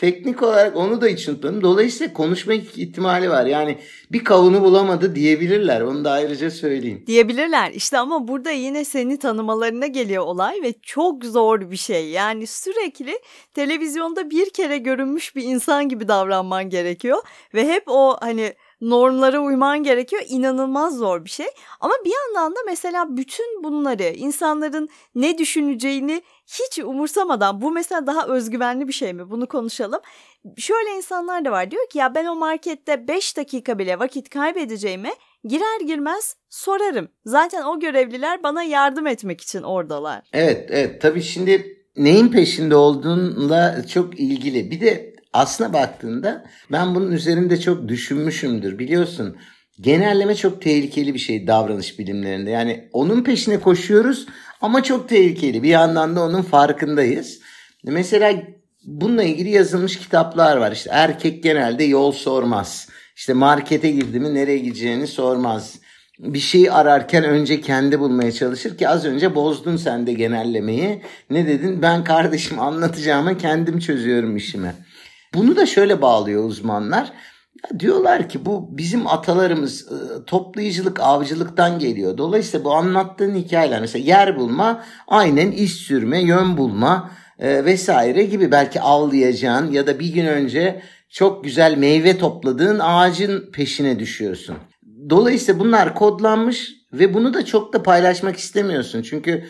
Teknik 0.00 0.42
olarak 0.42 0.76
onu 0.76 1.00
da 1.00 1.06
hiç 1.06 1.28
unutmadım. 1.28 1.62
Dolayısıyla 1.62 2.12
konuşma 2.12 2.54
ihtimali 2.54 3.30
var. 3.30 3.46
Yani 3.46 3.78
bir 4.12 4.24
kavunu 4.24 4.62
bulamadı 4.64 5.14
diyebilirler. 5.14 5.80
Onu 5.80 6.04
da 6.04 6.10
ayrıca 6.10 6.50
söyleyeyim. 6.50 7.04
Diyebilirler. 7.06 7.70
İşte 7.70 7.98
ama 7.98 8.28
burada 8.28 8.50
yine 8.50 8.84
seni 8.84 9.18
tanımalarına 9.18 9.86
geliyor 9.86 10.24
olay 10.24 10.62
ve 10.62 10.74
çok 10.82 11.24
zor 11.24 11.70
bir 11.70 11.76
şey. 11.76 12.08
Yani 12.10 12.46
sürekli 12.46 13.18
televizyonda 13.54 14.30
bir 14.30 14.50
kere 14.50 14.78
görünmüş 14.78 15.36
bir 15.36 15.42
insan 15.42 15.88
gibi 15.88 16.08
davranman 16.08 16.70
gerekiyor 16.70 17.18
ve 17.54 17.68
hep 17.68 17.82
o 17.86 18.16
hani 18.20 18.54
normlara 18.80 19.40
uyman 19.40 19.82
gerekiyor. 19.82 20.22
İnanılmaz 20.28 20.96
zor 20.96 21.24
bir 21.24 21.30
şey. 21.30 21.46
Ama 21.80 21.94
bir 22.04 22.12
yandan 22.12 22.56
da 22.56 22.60
mesela 22.66 23.16
bütün 23.16 23.64
bunları 23.64 24.02
insanların 24.02 24.88
ne 25.14 25.38
düşüneceğini 25.38 26.22
hiç 26.46 26.78
umursamadan 26.78 27.60
bu 27.60 27.70
mesela 27.70 28.06
daha 28.06 28.26
özgüvenli 28.26 28.88
bir 28.88 28.92
şey 28.92 29.12
mi? 29.12 29.30
Bunu 29.30 29.46
konuşalım. 29.46 30.00
Şöyle 30.56 30.90
insanlar 30.96 31.44
da 31.44 31.50
var 31.50 31.70
diyor 31.70 31.88
ki 31.88 31.98
ya 31.98 32.14
ben 32.14 32.26
o 32.26 32.34
markette 32.34 33.08
5 33.08 33.36
dakika 33.36 33.78
bile 33.78 33.98
vakit 33.98 34.28
kaybedeceğime 34.28 35.14
girer 35.44 35.80
girmez 35.86 36.36
sorarım. 36.50 37.08
Zaten 37.24 37.62
o 37.62 37.80
görevliler 37.80 38.42
bana 38.42 38.62
yardım 38.62 39.06
etmek 39.06 39.40
için 39.40 39.62
oradalar. 39.62 40.28
Evet 40.32 40.66
evet 40.70 41.02
tabii 41.02 41.22
şimdi 41.22 41.78
neyin 41.96 42.28
peşinde 42.28 42.76
olduğunla 42.76 43.86
çok 43.86 44.20
ilgili. 44.20 44.70
Bir 44.70 44.80
de 44.80 45.17
aslına 45.32 45.72
baktığında 45.72 46.44
ben 46.72 46.94
bunun 46.94 47.12
üzerinde 47.12 47.60
çok 47.60 47.88
düşünmüşümdür 47.88 48.78
biliyorsun. 48.78 49.36
Genelleme 49.80 50.34
çok 50.34 50.62
tehlikeli 50.62 51.14
bir 51.14 51.18
şey 51.18 51.46
davranış 51.46 51.98
bilimlerinde. 51.98 52.50
Yani 52.50 52.88
onun 52.92 53.22
peşine 53.22 53.60
koşuyoruz 53.60 54.26
ama 54.60 54.82
çok 54.82 55.08
tehlikeli. 55.08 55.62
Bir 55.62 55.68
yandan 55.68 56.16
da 56.16 56.22
onun 56.22 56.42
farkındayız. 56.42 57.40
Mesela 57.84 58.32
bununla 58.84 59.22
ilgili 59.22 59.50
yazılmış 59.50 59.98
kitaplar 59.98 60.56
var. 60.56 60.72
İşte 60.72 60.90
erkek 60.92 61.42
genelde 61.42 61.84
yol 61.84 62.12
sormaz. 62.12 62.88
İşte 63.16 63.32
markete 63.32 63.90
girdi 63.90 64.20
mi 64.20 64.34
nereye 64.34 64.58
gideceğini 64.58 65.06
sormaz. 65.06 65.78
Bir 66.18 66.38
şey 66.38 66.70
ararken 66.70 67.24
önce 67.24 67.60
kendi 67.60 68.00
bulmaya 68.00 68.32
çalışır 68.32 68.78
ki 68.78 68.88
az 68.88 69.04
önce 69.04 69.34
bozdun 69.34 69.76
sen 69.76 70.06
de 70.06 70.12
genellemeyi. 70.12 71.02
Ne 71.30 71.46
dedin? 71.46 71.82
Ben 71.82 72.04
kardeşim 72.04 72.60
anlatacağıma 72.60 73.38
kendim 73.38 73.78
çözüyorum 73.78 74.36
işimi. 74.36 74.74
Bunu 75.34 75.56
da 75.56 75.66
şöyle 75.66 76.02
bağlıyor 76.02 76.44
uzmanlar. 76.44 77.12
Ya 77.64 77.80
diyorlar 77.80 78.28
ki 78.28 78.46
bu 78.46 78.78
bizim 78.78 79.06
atalarımız 79.06 79.92
ıı, 79.92 80.24
toplayıcılık, 80.24 81.00
avcılıktan 81.00 81.78
geliyor. 81.78 82.18
Dolayısıyla 82.18 82.64
bu 82.64 82.74
anlattığın 82.74 83.34
hikayeler 83.34 83.80
mesela 83.80 84.04
yer 84.04 84.36
bulma, 84.36 84.84
aynen 85.08 85.50
iş 85.50 85.74
sürme, 85.74 86.22
yön 86.22 86.56
bulma 86.56 87.10
e, 87.38 87.64
vesaire 87.64 88.24
gibi 88.24 88.52
belki 88.52 88.80
avlayacağın 88.80 89.70
ya 89.72 89.86
da 89.86 90.00
bir 90.00 90.12
gün 90.12 90.26
önce 90.26 90.82
çok 91.10 91.44
güzel 91.44 91.78
meyve 91.78 92.18
topladığın 92.18 92.78
ağacın 92.78 93.50
peşine 93.52 93.98
düşüyorsun. 93.98 94.56
Dolayısıyla 95.10 95.60
bunlar 95.60 95.94
kodlanmış 95.94 96.72
ve 96.92 97.14
bunu 97.14 97.34
da 97.34 97.44
çok 97.44 97.72
da 97.72 97.82
paylaşmak 97.82 98.36
istemiyorsun. 98.36 99.02
Çünkü 99.02 99.44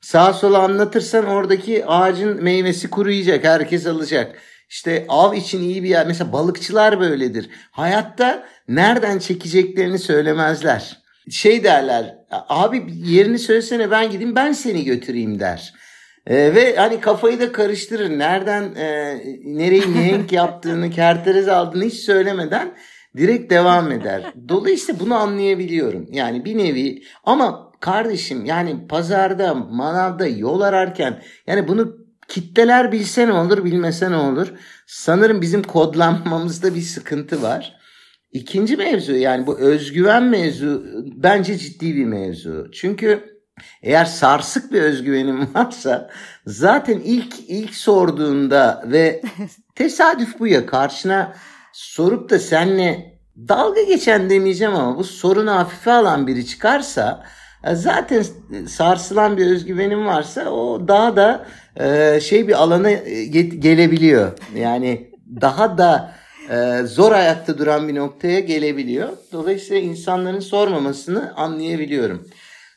sağa 0.00 0.32
sola 0.32 0.58
anlatırsan 0.58 1.26
oradaki 1.26 1.86
ağacın 1.86 2.42
meyvesi 2.42 2.90
kuruyacak, 2.90 3.44
herkes 3.44 3.86
alacak. 3.86 4.36
İşte 4.72 5.04
av 5.08 5.34
için 5.34 5.62
iyi 5.62 5.82
bir 5.82 5.88
yer. 5.88 6.06
Mesela 6.06 6.32
balıkçılar 6.32 7.00
böyledir. 7.00 7.50
Hayatta 7.70 8.46
nereden 8.68 9.18
çekeceklerini 9.18 9.98
söylemezler. 9.98 11.02
Şey 11.30 11.64
derler, 11.64 12.16
abi 12.30 12.86
yerini 13.04 13.38
söylesene 13.38 13.90
ben 13.90 14.10
gideyim 14.10 14.36
ben 14.36 14.52
seni 14.52 14.84
götüreyim 14.84 15.40
der. 15.40 15.74
E, 16.26 16.54
ve 16.54 16.76
hani 16.76 17.00
kafayı 17.00 17.40
da 17.40 17.52
karıştırır. 17.52 18.18
Nereden 18.18 18.74
e, 18.74 19.18
nereyi 19.44 19.86
mihenk 19.86 20.32
yaptığını, 20.42 20.90
kerteriz 20.90 21.48
aldığını 21.48 21.84
hiç 21.84 21.94
söylemeden 21.94 22.74
direkt 23.16 23.50
devam 23.50 23.92
eder. 23.92 24.32
Dolayısıyla 24.48 25.00
bunu 25.00 25.14
anlayabiliyorum. 25.14 26.06
Yani 26.12 26.44
bir 26.44 26.58
nevi 26.58 27.02
ama 27.24 27.72
kardeşim 27.80 28.44
yani 28.44 28.86
pazarda, 28.88 29.54
manavda 29.54 30.26
yol 30.26 30.60
ararken 30.60 31.22
yani 31.46 31.68
bunu 31.68 32.01
kitleler 32.32 32.92
bilse 32.92 33.26
ne 33.26 33.32
olur, 33.32 33.64
bilmese 33.64 34.10
ne 34.10 34.16
olur? 34.16 34.52
Sanırım 34.86 35.40
bizim 35.40 35.62
kodlanmamızda 35.62 36.74
bir 36.74 36.80
sıkıntı 36.80 37.42
var. 37.42 37.76
İkinci 38.32 38.76
mevzu 38.76 39.12
yani 39.12 39.46
bu 39.46 39.58
özgüven 39.58 40.22
mevzu 40.22 40.84
bence 41.16 41.58
ciddi 41.58 41.96
bir 41.96 42.04
mevzu. 42.04 42.70
Çünkü 42.72 43.24
eğer 43.82 44.04
sarsık 44.04 44.72
bir 44.72 44.82
özgüvenim 44.82 45.54
varsa 45.54 46.10
zaten 46.46 46.98
ilk 46.98 47.34
ilk 47.48 47.74
sorduğunda 47.74 48.84
ve 48.86 49.22
tesadüf 49.74 50.38
bu 50.38 50.46
ya 50.46 50.66
karşına 50.66 51.34
sorup 51.72 52.30
da 52.30 52.38
senle 52.38 53.18
dalga 53.48 53.82
geçen 53.82 54.30
demeyeceğim 54.30 54.74
ama 54.74 54.98
bu 54.98 55.04
sorunu 55.04 55.50
hafife 55.50 55.92
alan 55.92 56.26
biri 56.26 56.46
çıkarsa 56.46 57.26
zaten 57.72 58.24
sarsılan 58.68 59.36
bir 59.36 59.46
özgüvenim 59.46 60.06
varsa 60.06 60.50
o 60.50 60.88
daha 60.88 61.16
da 61.16 61.46
e, 61.76 62.20
şey 62.20 62.48
bir 62.48 62.62
alana 62.62 62.90
e, 62.90 63.24
gelebiliyor. 63.44 64.32
Yani 64.54 65.12
daha 65.40 65.78
da 65.78 66.14
zor 66.84 67.12
ayakta 67.12 67.58
duran 67.58 67.88
bir 67.88 67.94
noktaya 67.94 68.40
gelebiliyor. 68.40 69.08
Dolayısıyla 69.32 69.82
insanların 69.82 70.40
sormamasını 70.40 71.32
anlayabiliyorum. 71.36 72.28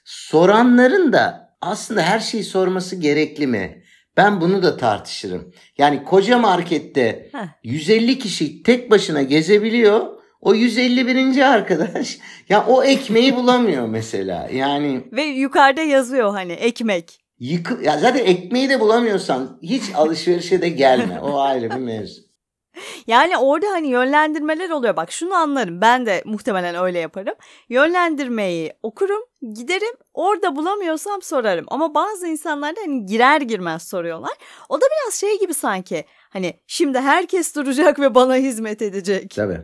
Soranların 0.05 1.13
da 1.13 1.55
aslında 1.61 2.01
her 2.01 2.19
şeyi 2.19 2.43
sorması 2.43 2.95
gerekli 2.95 3.47
mi? 3.47 3.83
Ben 4.17 4.41
bunu 4.41 4.63
da 4.63 4.77
tartışırım. 4.77 5.53
Yani 5.77 6.03
koca 6.03 6.37
markette 6.37 7.29
Heh. 7.31 7.47
150 7.63 8.19
kişi 8.19 8.63
tek 8.63 8.91
başına 8.91 9.21
gezebiliyor. 9.21 10.14
O 10.45 10.53
151. 10.53 11.41
arkadaş 11.41 12.17
ya 12.49 12.65
o 12.67 12.83
ekmeği 12.83 13.35
bulamıyor 13.35 13.87
mesela. 13.87 14.49
Yani 14.53 15.03
ve 15.11 15.23
yukarıda 15.23 15.81
yazıyor 15.81 16.31
hani 16.31 16.51
ekmek. 16.51 17.19
Yıkı, 17.39 17.83
ya 17.83 17.97
zaten 17.99 18.25
ekmeği 18.25 18.69
de 18.69 18.79
bulamıyorsan 18.79 19.59
hiç 19.61 19.83
alışverişe 19.95 20.61
de 20.61 20.69
gelme. 20.69 21.19
O 21.19 21.39
ayrı 21.39 21.69
bir 21.69 21.75
mevzu. 21.75 22.21
Yani 23.07 23.37
orada 23.37 23.67
hani 23.67 23.87
yönlendirmeler 23.87 24.69
oluyor. 24.69 24.95
Bak 24.95 25.11
şunu 25.11 25.33
anlarım. 25.33 25.81
Ben 25.81 26.05
de 26.05 26.21
muhtemelen 26.25 26.75
öyle 26.75 26.99
yaparım. 26.99 27.35
Yönlendirmeyi 27.69 28.73
okurum, 28.83 29.21
giderim. 29.53 29.93
Orada 30.13 30.55
bulamıyorsam 30.55 31.21
sorarım. 31.21 31.65
Ama 31.67 31.93
bazı 31.93 32.27
insanlar 32.27 32.75
da 32.75 32.79
hani 32.85 33.05
girer 33.05 33.41
girmez 33.41 33.83
soruyorlar. 33.83 34.33
O 34.69 34.81
da 34.81 34.85
biraz 34.85 35.13
şey 35.13 35.39
gibi 35.39 35.53
sanki. 35.53 36.05
Hani 36.29 36.53
şimdi 36.67 36.99
herkes 36.99 37.55
duracak 37.55 37.99
ve 37.99 38.15
bana 38.15 38.35
hizmet 38.35 38.81
edecek. 38.81 39.35
Tabii. 39.35 39.61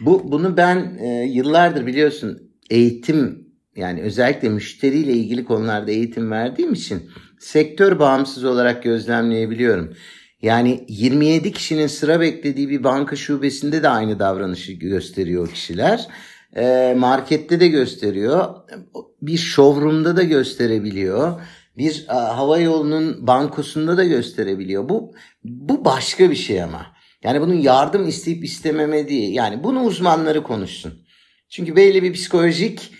Bu 0.00 0.32
bunu 0.32 0.56
ben 0.56 0.98
e, 1.00 1.24
yıllardır 1.24 1.86
biliyorsun 1.86 2.52
eğitim 2.70 3.48
yani 3.76 4.02
özellikle 4.02 4.48
müşteriyle 4.48 5.12
ilgili 5.12 5.44
konularda 5.44 5.90
eğitim 5.90 6.30
verdiğim 6.30 6.72
için 6.72 7.10
sektör 7.40 7.98
bağımsız 7.98 8.44
olarak 8.44 8.82
gözlemleyebiliyorum. 8.82 9.94
Yani 10.42 10.84
27 10.88 11.52
kişinin 11.52 11.86
sıra 11.86 12.20
beklediği 12.20 12.68
bir 12.68 12.84
banka 12.84 13.16
şubesinde 13.16 13.82
de 13.82 13.88
aynı 13.88 14.18
davranışı 14.18 14.72
gösteriyor 14.72 15.48
kişiler. 15.48 16.08
E, 16.56 16.94
markette 16.98 17.60
de 17.60 17.68
gösteriyor. 17.68 18.54
Bir 19.22 19.36
showroom'da 19.36 20.16
da 20.16 20.22
gösterebiliyor. 20.22 21.40
Bir 21.78 22.04
a, 22.08 22.36
hava 22.36 22.58
yolunun 22.58 23.26
bankosunda 23.26 23.96
da 23.96 24.04
gösterebiliyor. 24.04 24.88
Bu 24.88 25.14
bu 25.44 25.84
başka 25.84 26.30
bir 26.30 26.36
şey 26.36 26.62
ama. 26.62 26.97
Yani 27.24 27.40
bunun 27.40 27.54
yardım 27.54 28.08
isteyip 28.08 28.44
istememe 28.44 29.08
değil. 29.08 29.34
Yani 29.34 29.64
bunu 29.64 29.82
uzmanları 29.82 30.42
konuşsun. 30.42 30.94
Çünkü 31.50 31.76
belli 31.76 32.02
bir 32.02 32.12
psikolojik 32.12 32.92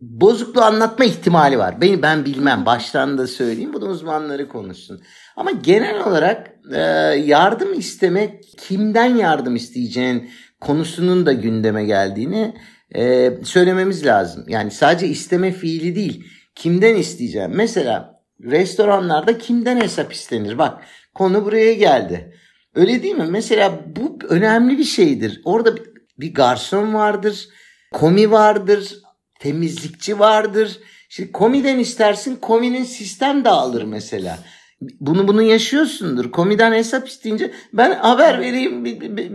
bozukluğu 0.00 0.62
anlatma 0.62 1.04
ihtimali 1.04 1.58
var. 1.58 1.80
Ben, 1.80 2.02
ben 2.02 2.24
bilmem 2.24 2.66
baştan 2.66 3.18
da 3.18 3.26
söyleyeyim 3.26 3.72
bunu 3.72 3.84
uzmanları 3.84 4.48
konuşsun. 4.48 5.02
Ama 5.36 5.50
genel 5.50 6.04
olarak 6.06 6.50
e, 6.72 6.80
yardım 7.24 7.78
istemek 7.78 8.44
kimden 8.58 9.16
yardım 9.16 9.56
isteyeceğin 9.56 10.30
konusunun 10.60 11.26
da 11.26 11.32
gündeme 11.32 11.84
geldiğini 11.84 12.54
e, 12.94 13.32
söylememiz 13.44 14.06
lazım. 14.06 14.44
Yani 14.48 14.70
sadece 14.70 15.06
isteme 15.06 15.52
fiili 15.52 15.96
değil 15.96 16.24
kimden 16.54 16.96
isteyeceğim. 16.96 17.50
Mesela 17.54 18.22
restoranlarda 18.42 19.38
kimden 19.38 19.80
hesap 19.80 20.12
istenir? 20.12 20.58
Bak 20.58 20.82
konu 21.14 21.44
buraya 21.44 21.74
geldi. 21.74 22.37
Öyle 22.74 23.02
değil 23.02 23.14
mi? 23.14 23.26
Mesela 23.30 23.84
bu 23.96 24.18
önemli 24.28 24.78
bir 24.78 24.84
şeydir. 24.84 25.40
Orada 25.44 25.74
bir 26.18 26.34
garson 26.34 26.94
vardır, 26.94 27.48
komi 27.92 28.30
vardır, 28.30 28.94
temizlikçi 29.40 30.18
vardır. 30.18 30.78
Şimdi 31.08 31.32
komiden 31.32 31.78
istersin 31.78 32.36
kominin 32.36 32.84
sistem 32.84 33.44
dağılır 33.44 33.82
mesela. 33.82 34.38
Bunu 34.80 35.28
bunu 35.28 35.42
yaşıyorsundur. 35.42 36.30
Komiden 36.30 36.72
hesap 36.72 37.08
isteyince 37.08 37.52
ben 37.72 37.94
haber 37.98 38.40
vereyim 38.40 38.84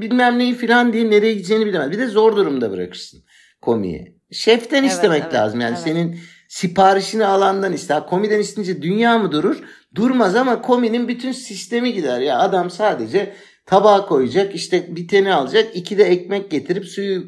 bilmem 0.02 0.40
neyi 0.40 0.56
filan 0.56 0.94
diye 0.94 1.10
nereye 1.10 1.34
gideceğini 1.34 1.66
bilemez. 1.66 1.92
Bir 1.92 2.00
de 2.00 2.08
zor 2.08 2.36
durumda 2.36 2.72
bırakırsın 2.72 3.24
komiyi. 3.62 4.18
Şeften 4.34 4.84
evet, 4.84 4.92
istemek 4.92 5.24
evet, 5.24 5.34
lazım. 5.34 5.62
Yani 5.62 5.76
evet. 5.76 5.84
senin 5.84 6.20
siparişini 6.48 7.26
alandan 7.26 7.74
iste. 7.74 8.00
Komiden 8.10 8.40
istince 8.40 8.82
dünya 8.82 9.18
mı 9.18 9.32
durur? 9.32 9.64
Durmaz 9.96 10.36
ama 10.36 10.62
kominin 10.62 11.08
bütün 11.08 11.32
sistemi 11.32 11.94
gider. 11.94 12.20
Ya 12.20 12.40
adam 12.40 12.70
sadece 12.70 13.34
tabağa 13.66 14.06
koyacak 14.06 14.56
işte 14.56 14.96
biteni 14.96 15.34
alacak 15.34 15.76
iki 15.76 15.98
de 15.98 16.04
ekmek 16.04 16.52
getirip 16.52 16.86
suyu 16.86 17.24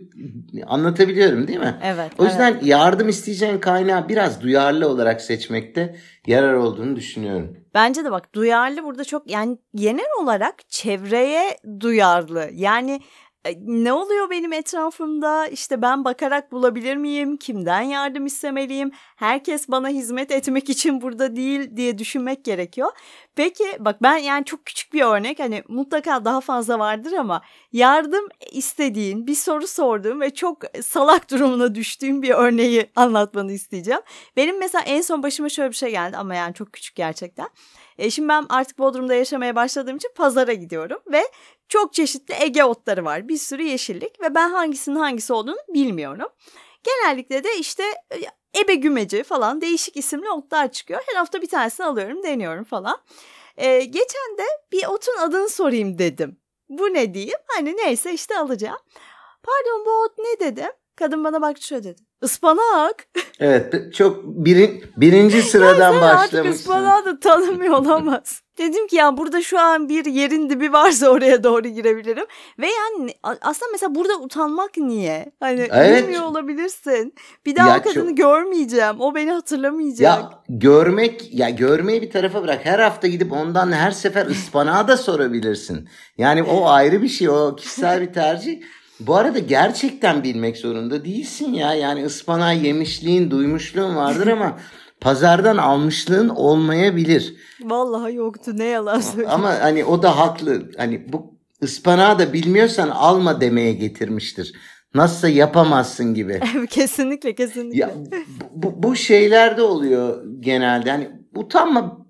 anlatabiliyorum 0.68 1.48
değil 1.48 1.60
mi? 1.60 1.80
Evet. 1.84 2.12
O 2.18 2.26
yüzden 2.26 2.52
evet. 2.52 2.66
yardım 2.66 3.10
isteyeceğin 3.10 3.60
kaynağı 3.60 4.10
biraz 4.10 4.42
duyarlı 4.42 4.90
olarak 4.90 5.22
seçmekte 5.22 5.96
yarar 6.28 6.54
olduğunu 6.54 6.96
düşünüyorum. 6.96 7.58
Bence 7.74 8.06
de 8.06 8.12
bak 8.12 8.36
duyarlı 8.36 8.84
burada 8.84 9.04
çok 9.04 9.32
yani 9.32 9.58
genel 9.76 10.22
olarak 10.22 10.70
çevreye 10.70 11.58
duyarlı. 11.80 12.50
Yani 12.54 13.00
ne 13.62 13.94
oluyor 13.94 14.30
benim 14.30 14.54
etrafımda? 14.54 15.48
İşte 15.48 15.82
ben 15.82 16.06
bakarak 16.06 16.52
bulabilir 16.52 16.98
miyim? 16.98 17.38
Kimden 17.38 17.82
yardım 17.82 18.26
istemeliyim? 18.26 18.92
Herkes 19.16 19.70
bana 19.70 19.90
hizmet 19.90 20.32
etmek 20.32 20.70
için 20.70 21.02
burada 21.02 21.36
değil 21.36 21.78
diye 21.78 21.98
düşünmek 21.98 22.46
gerekiyor. 22.46 22.92
Peki 23.36 23.64
bak 23.80 24.04
ben 24.04 24.18
yani 24.18 24.46
çok 24.46 24.66
küçük 24.66 24.94
bir 24.94 25.02
örnek 25.02 25.40
hani 25.40 25.64
mutlaka 25.68 26.26
daha 26.26 26.42
fazla 26.42 26.80
vardır 26.80 27.14
ama 27.14 27.42
yardım 27.72 28.28
istediğin 28.52 29.28
bir 29.28 29.36
soru 29.36 29.68
sorduğum 29.68 30.22
ve 30.22 30.34
çok 30.34 30.58
salak 30.82 31.32
durumuna 31.32 31.76
düştüğüm 31.76 32.22
bir 32.22 32.30
örneği 32.30 32.92
anlatmanı 32.96 33.52
isteyeceğim. 33.52 34.02
Benim 34.38 34.60
mesela 34.60 34.82
en 34.82 35.02
son 35.02 35.24
başıma 35.24 35.50
şöyle 35.50 35.70
bir 35.70 35.76
şey 35.76 35.92
geldi 35.92 36.18
ama 36.18 36.36
yani 36.36 36.54
çok 36.54 36.74
küçük 36.74 36.96
gerçekten. 36.96 37.50
E 37.98 38.10
şimdi 38.10 38.30
ben 38.30 38.46
artık 38.50 38.80
Bodrum'da 38.80 39.16
yaşamaya 39.16 39.56
başladığım 39.56 39.98
için 39.98 40.12
pazara 40.16 40.54
gidiyorum 40.54 41.00
ve 41.12 41.22
çok 41.70 41.94
çeşitli 41.94 42.36
Ege 42.40 42.64
otları 42.64 43.06
var. 43.06 43.28
Bir 43.28 43.38
sürü 43.38 43.64
yeşillik 43.64 44.22
ve 44.22 44.36
ben 44.36 44.50
hangisinin 44.50 44.96
hangisi 44.96 45.34
olduğunu 45.34 45.58
bilmiyorum. 45.70 46.28
Genellikle 46.84 47.44
de 47.44 47.58
işte 47.60 47.84
e, 47.84 48.18
ebe 48.60 48.76
gümeci 48.76 49.24
falan 49.24 49.62
değişik 49.62 49.98
isimli 49.98 50.30
otlar 50.30 50.72
çıkıyor. 50.72 51.02
Her 51.08 51.16
hafta 51.16 51.42
bir 51.42 51.50
tanesini 51.50 51.86
alıyorum, 51.86 52.24
deniyorum 52.24 52.64
falan. 52.64 52.98
Ee, 53.58 53.80
geçen 53.80 54.38
de 54.38 54.44
bir 54.72 54.86
otun 54.86 55.18
adını 55.22 55.50
sorayım 55.50 55.98
dedim. 55.98 56.38
Bu 56.70 56.94
ne 56.94 57.14
diyeyim? 57.14 57.40
Hani 57.48 57.78
neyse 57.78 58.14
işte 58.14 58.38
alacağım. 58.40 58.80
Pardon 59.44 59.86
bu 59.86 60.04
ot 60.04 60.18
ne 60.18 60.48
dedim? 60.48 60.72
Kadın 60.96 61.24
bana 61.24 61.42
baktı 61.42 61.68
şöyle 61.68 61.84
dedi. 61.84 62.02
Ispanak. 62.22 63.08
Evet 63.40 63.94
çok 63.94 64.24
birin, 64.24 64.84
birinci 64.98 65.42
sıradan 65.42 66.02
başlamışsın. 66.02 66.38
Artık 66.38 66.56
ıspanağı 66.56 67.06
da 67.06 67.20
tanımıyor 67.20 67.74
olamaz. 67.74 68.42
Dedim 68.58 68.88
ki 68.88 68.96
ya 68.96 69.18
burada 69.18 69.42
şu 69.42 69.60
an 69.60 69.90
bir 69.90 70.06
yerin 70.06 70.50
dibi 70.50 70.74
varsa 70.74 71.10
oraya 71.10 71.44
doğru 71.44 71.68
girebilirim. 71.68 72.26
Ve 72.60 72.68
yani 72.68 73.14
aslında 73.24 73.72
mesela 73.72 73.96
burada 73.96 74.20
utanmak 74.20 74.78
niye? 74.78 75.32
Hani 75.40 75.68
evet. 75.72 76.04
bilmiyor 76.04 76.24
olabilirsin. 76.24 77.14
Bir 77.46 77.56
daha 77.56 77.70
ya 77.70 77.80
o 77.80 77.84
kadını 77.84 78.10
çok... 78.10 78.18
görmeyeceğim. 78.18 79.02
O 79.02 79.16
beni 79.16 79.32
hatırlamayacak. 79.32 80.02
Ya 80.02 80.30
görmek 80.50 81.34
ya 81.34 81.50
görmeyi 81.50 82.02
bir 82.02 82.12
tarafa 82.12 82.44
bırak. 82.44 82.66
Her 82.66 82.80
hafta 82.80 83.08
gidip 83.08 83.32
ondan 83.32 83.72
her 83.72 83.92
sefer 83.92 84.26
ıspanağı 84.26 84.88
da 84.88 84.98
sorabilirsin. 84.98 85.90
Yani 86.18 86.44
o 86.44 86.68
ayrı 86.68 87.02
bir 87.02 87.10
şey. 87.10 87.30
O 87.30 87.56
kişisel 87.56 88.02
bir 88.02 88.14
tercih. 88.14 88.62
Bu 89.00 89.16
arada 89.16 89.40
gerçekten 89.40 90.24
bilmek 90.24 90.58
zorunda 90.58 91.06
değilsin 91.06 91.54
ya. 91.54 91.74
Yani 91.74 92.06
ıspanağı 92.06 92.56
yemişliğin, 92.56 93.32
duymuşluğun 93.32 93.96
vardır 93.96 94.28
ama 94.28 94.60
pazardan 95.02 95.58
almışlığın 95.58 96.30
olmayabilir. 96.30 97.36
Vallahi 97.64 98.16
yoktu 98.16 98.52
ne 98.56 98.66
yalan 98.66 99.00
söyleyeyim. 99.00 99.30
Ama 99.34 99.60
hani 99.62 99.86
o 99.86 100.04
da 100.04 100.18
haklı. 100.18 100.72
Hani 100.78 101.14
bu 101.14 101.36
ıspanağı 101.64 102.20
da 102.20 102.34
bilmiyorsan 102.34 102.90
alma 102.90 103.42
demeye 103.42 103.74
getirmiştir. 103.74 104.54
Nasılsa 104.94 105.30
yapamazsın 105.30 106.14
gibi. 106.14 106.42
kesinlikle 106.70 107.36
kesinlikle. 107.36 107.80
Ya, 107.80 107.92
bu, 108.52 108.84
bu 108.84 108.96
şeyler 108.96 109.58
de 109.58 109.62
oluyor 109.62 110.24
genelde. 110.40 110.92
Hani 110.92 111.10
utanma 111.36 112.06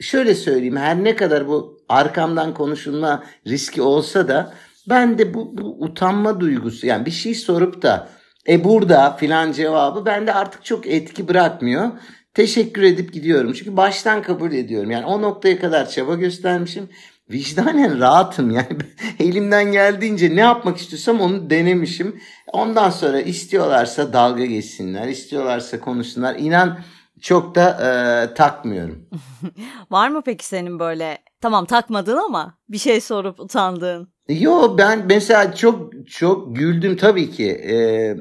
şöyle 0.00 0.34
söyleyeyim 0.34 0.76
her 0.76 1.04
ne 1.04 1.16
kadar 1.16 1.48
bu 1.48 1.78
arkamdan 1.88 2.54
konuşulma 2.54 3.24
riski 3.46 3.82
olsa 3.82 4.28
da 4.28 4.54
ben 4.88 5.18
de 5.18 5.34
bu, 5.34 5.58
bu 5.58 5.84
utanma 5.84 6.40
duygusu 6.40 6.86
yani 6.86 7.06
bir 7.06 7.10
şey 7.10 7.34
sorup 7.34 7.82
da 7.82 8.08
e 8.48 8.64
burada 8.64 9.16
filan 9.16 9.52
cevabı 9.52 10.06
bende 10.06 10.34
artık 10.34 10.64
çok 10.64 10.86
etki 10.86 11.28
bırakmıyor. 11.28 11.90
Teşekkür 12.34 12.82
edip 12.82 13.12
gidiyorum. 13.12 13.52
Çünkü 13.52 13.76
baştan 13.76 14.22
kabul 14.22 14.52
ediyorum. 14.52 14.90
Yani 14.90 15.06
o 15.06 15.22
noktaya 15.22 15.58
kadar 15.60 15.88
çaba 15.88 16.14
göstermişim. 16.14 16.88
Vicdanen 17.30 18.00
rahatım 18.00 18.50
yani 18.50 18.66
elimden 19.20 19.72
geldiğince 19.72 20.36
ne 20.36 20.40
yapmak 20.40 20.76
istiyorsam 20.76 21.20
onu 21.20 21.50
denemişim. 21.50 22.20
Ondan 22.52 22.90
sonra 22.90 23.20
istiyorlarsa 23.20 24.12
dalga 24.12 24.44
geçsinler, 24.44 25.08
istiyorlarsa 25.08 25.80
konuşsunlar. 25.80 26.36
İnan 26.38 26.78
çok 27.24 27.54
da 27.54 27.70
e, 27.70 28.34
takmıyorum. 28.34 29.08
Var 29.90 30.08
mı 30.08 30.22
peki 30.24 30.46
senin 30.46 30.78
böyle 30.78 31.18
tamam 31.40 31.66
takmadın 31.66 32.16
ama 32.16 32.58
bir 32.68 32.78
şey 32.78 33.00
sorup 33.00 33.40
utandığın? 33.40 34.08
Yo 34.28 34.78
ben 34.78 35.06
mesela 35.06 35.54
çok 35.54 35.92
çok 36.08 36.56
güldüm 36.56 36.96
tabii 36.96 37.30
ki. 37.30 37.48
Ee, 37.48 38.16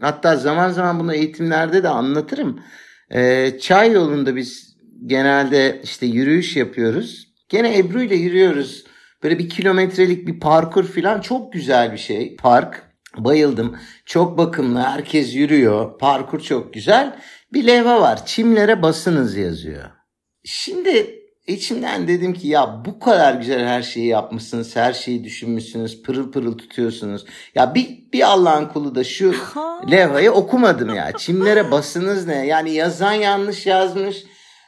hatta 0.00 0.36
zaman 0.36 0.70
zaman 0.70 1.00
bunu 1.00 1.14
eğitimlerde 1.14 1.82
de 1.82 1.88
anlatırım. 1.88 2.60
Ee, 3.10 3.58
çay 3.60 3.92
yolunda 3.92 4.36
biz 4.36 4.76
genelde 5.06 5.80
işte 5.84 6.06
yürüyüş 6.06 6.56
yapıyoruz. 6.56 7.28
Gene 7.48 7.78
Ebru 7.78 8.02
ile 8.02 8.14
yürüyoruz. 8.14 8.84
Böyle 9.22 9.38
bir 9.38 9.48
kilometrelik 9.48 10.26
bir 10.26 10.40
parkur 10.40 10.84
falan 10.84 11.20
çok 11.20 11.52
güzel 11.52 11.92
bir 11.92 11.98
şey. 11.98 12.36
Park. 12.36 12.91
Bayıldım. 13.18 13.76
Çok 14.06 14.38
bakımlı. 14.38 14.80
Herkes 14.80 15.34
yürüyor. 15.34 15.98
Parkur 15.98 16.40
çok 16.40 16.74
güzel. 16.74 17.16
Bir 17.52 17.66
levha 17.66 18.00
var. 18.00 18.26
Çimlere 18.26 18.82
basınız 18.82 19.36
yazıyor. 19.36 19.90
Şimdi 20.44 21.22
içimden 21.46 22.08
dedim 22.08 22.34
ki 22.34 22.48
ya 22.48 22.82
bu 22.84 22.98
kadar 22.98 23.34
güzel 23.34 23.66
her 23.66 23.82
şeyi 23.82 24.06
yapmışsınız, 24.06 24.76
her 24.76 24.92
şeyi 24.92 25.24
düşünmüşsünüz, 25.24 26.02
pırıl 26.02 26.32
pırıl 26.32 26.58
tutuyorsunuz. 26.58 27.24
Ya 27.54 27.74
bir, 27.74 28.12
bir 28.12 28.32
Allah'ın 28.32 28.66
kulu 28.66 28.94
da 28.94 29.04
şu 29.04 29.34
levhayı 29.90 30.32
okumadım 30.32 30.94
ya. 30.94 31.12
Çimlere 31.18 31.70
basınız 31.70 32.26
ne? 32.26 32.46
Yani 32.46 32.70
yazan 32.70 33.12
yanlış 33.12 33.66
yazmış. 33.66 34.24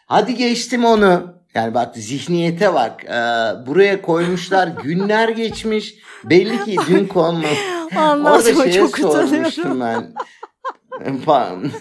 Hadi 0.06 0.34
geçtim 0.34 0.84
onu. 0.84 1.33
Yani 1.54 1.74
bak 1.74 1.96
zihniyete 1.96 2.74
bak. 2.74 3.04
Ee, 3.04 3.10
buraya 3.66 4.02
koymuşlar 4.02 4.68
günler 4.82 5.28
geçmiş. 5.28 5.94
Belli 6.24 6.64
ki 6.64 6.76
dün 6.88 7.06
konmamış. 7.06 7.58
Orada 8.36 8.54
şeye 8.64 8.72
çok 8.72 8.98
sormuştum 9.12 9.80
ben. 9.80 10.14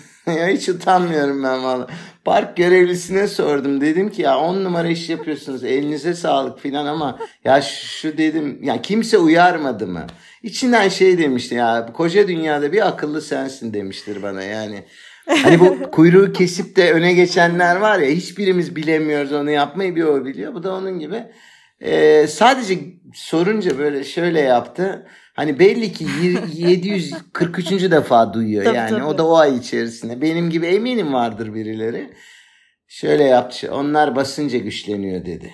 ya 0.27 0.47
hiç 0.47 0.69
utanmıyorum 0.69 1.43
ben 1.43 1.63
valla. 1.63 1.87
Park 2.25 2.57
görevlisine 2.57 3.27
sordum. 3.27 3.81
Dedim 3.81 4.09
ki 4.09 4.21
ya 4.21 4.39
on 4.39 4.63
numara 4.63 4.87
iş 4.87 5.09
yapıyorsunuz. 5.09 5.63
Elinize 5.63 6.13
sağlık 6.13 6.59
filan 6.59 6.85
ama 6.85 7.19
ya 7.45 7.61
şu 7.61 8.17
dedim 8.17 8.59
ya 8.63 8.81
kimse 8.81 9.17
uyarmadı 9.17 9.87
mı? 9.87 10.07
İçinden 10.43 10.89
şey 10.89 11.17
demişti 11.17 11.55
ya 11.55 11.89
koca 11.93 12.27
dünyada 12.27 12.73
bir 12.73 12.87
akıllı 12.87 13.21
sensin 13.21 13.73
demiştir 13.73 14.23
bana 14.23 14.43
yani. 14.43 14.85
Hani 15.27 15.59
bu 15.59 15.91
kuyruğu 15.91 16.33
kesip 16.33 16.75
de 16.75 16.93
öne 16.93 17.13
geçenler 17.13 17.75
var 17.75 17.99
ya 17.99 18.09
hiçbirimiz 18.09 18.75
bilemiyoruz 18.75 19.33
onu 19.33 19.51
yapmayı 19.51 19.95
bir 19.95 20.03
o 20.03 20.25
biliyor. 20.25 20.53
Bu 20.53 20.63
da 20.63 20.73
onun 20.73 20.99
gibi. 20.99 21.23
Ee, 21.81 22.27
sadece 22.27 22.79
sorunca 23.13 23.77
böyle 23.77 24.03
şöyle 24.03 24.39
yaptı. 24.39 25.07
Hani 25.33 25.59
belli 25.59 25.93
ki 25.93 26.05
743. 26.53 27.71
defa 27.91 28.33
duyuyor 28.33 28.63
tabii, 28.63 28.77
yani. 28.77 28.89
Tabii. 28.89 29.03
O 29.03 29.17
da 29.17 29.27
o 29.27 29.35
ay 29.35 29.57
içerisinde. 29.57 30.21
Benim 30.21 30.49
gibi 30.49 30.65
eminim 30.65 31.13
vardır 31.13 31.53
birileri. 31.53 32.13
Şöyle 32.87 33.23
yaptı. 33.23 33.69
Onlar 33.75 34.15
basınca 34.15 34.57
güçleniyor 34.57 35.25
dedi. 35.25 35.53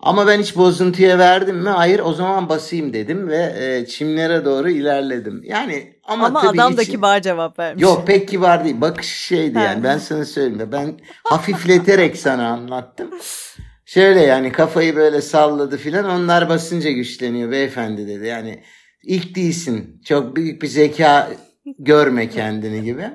Ama 0.00 0.26
ben 0.26 0.40
hiç 0.40 0.56
bozuntuya 0.56 1.18
verdim 1.18 1.56
mi? 1.56 1.68
Hayır 1.68 2.00
o 2.04 2.12
zaman 2.12 2.48
basayım 2.48 2.92
dedim 2.92 3.28
ve 3.28 3.54
e, 3.58 3.86
çimlere 3.86 4.44
doğru 4.44 4.70
ilerledim. 4.70 5.42
Yani 5.44 5.96
ama, 6.04 6.26
ama 6.26 6.40
tabii 6.40 6.60
adam 6.60 6.76
da 6.76 6.84
kibar 6.84 7.22
cevap 7.22 7.58
vermiş. 7.58 7.82
Yok 7.82 8.06
pek 8.06 8.28
kibar 8.28 8.64
değil. 8.64 8.80
Bakış 8.80 9.06
şeydi 9.06 9.58
yani 9.58 9.84
ben 9.84 9.98
sana 9.98 10.24
söyleyeyim. 10.24 10.68
Ben 10.72 11.00
hafifleterek 11.24 12.16
sana 12.16 12.48
anlattım. 12.48 13.10
Şöyle 13.84 14.20
yani 14.20 14.52
kafayı 14.52 14.96
böyle 14.96 15.22
salladı 15.22 15.76
filan 15.76 16.04
onlar 16.04 16.48
basınca 16.48 16.90
güçleniyor 16.90 17.50
beyefendi 17.50 18.08
dedi. 18.08 18.26
Yani 18.26 18.62
ilk 19.02 19.34
değilsin. 19.34 20.02
Çok 20.04 20.36
büyük 20.36 20.62
bir 20.62 20.66
zeka 20.66 21.30
görme 21.78 22.28
kendini 22.28 22.84
gibi. 22.84 23.10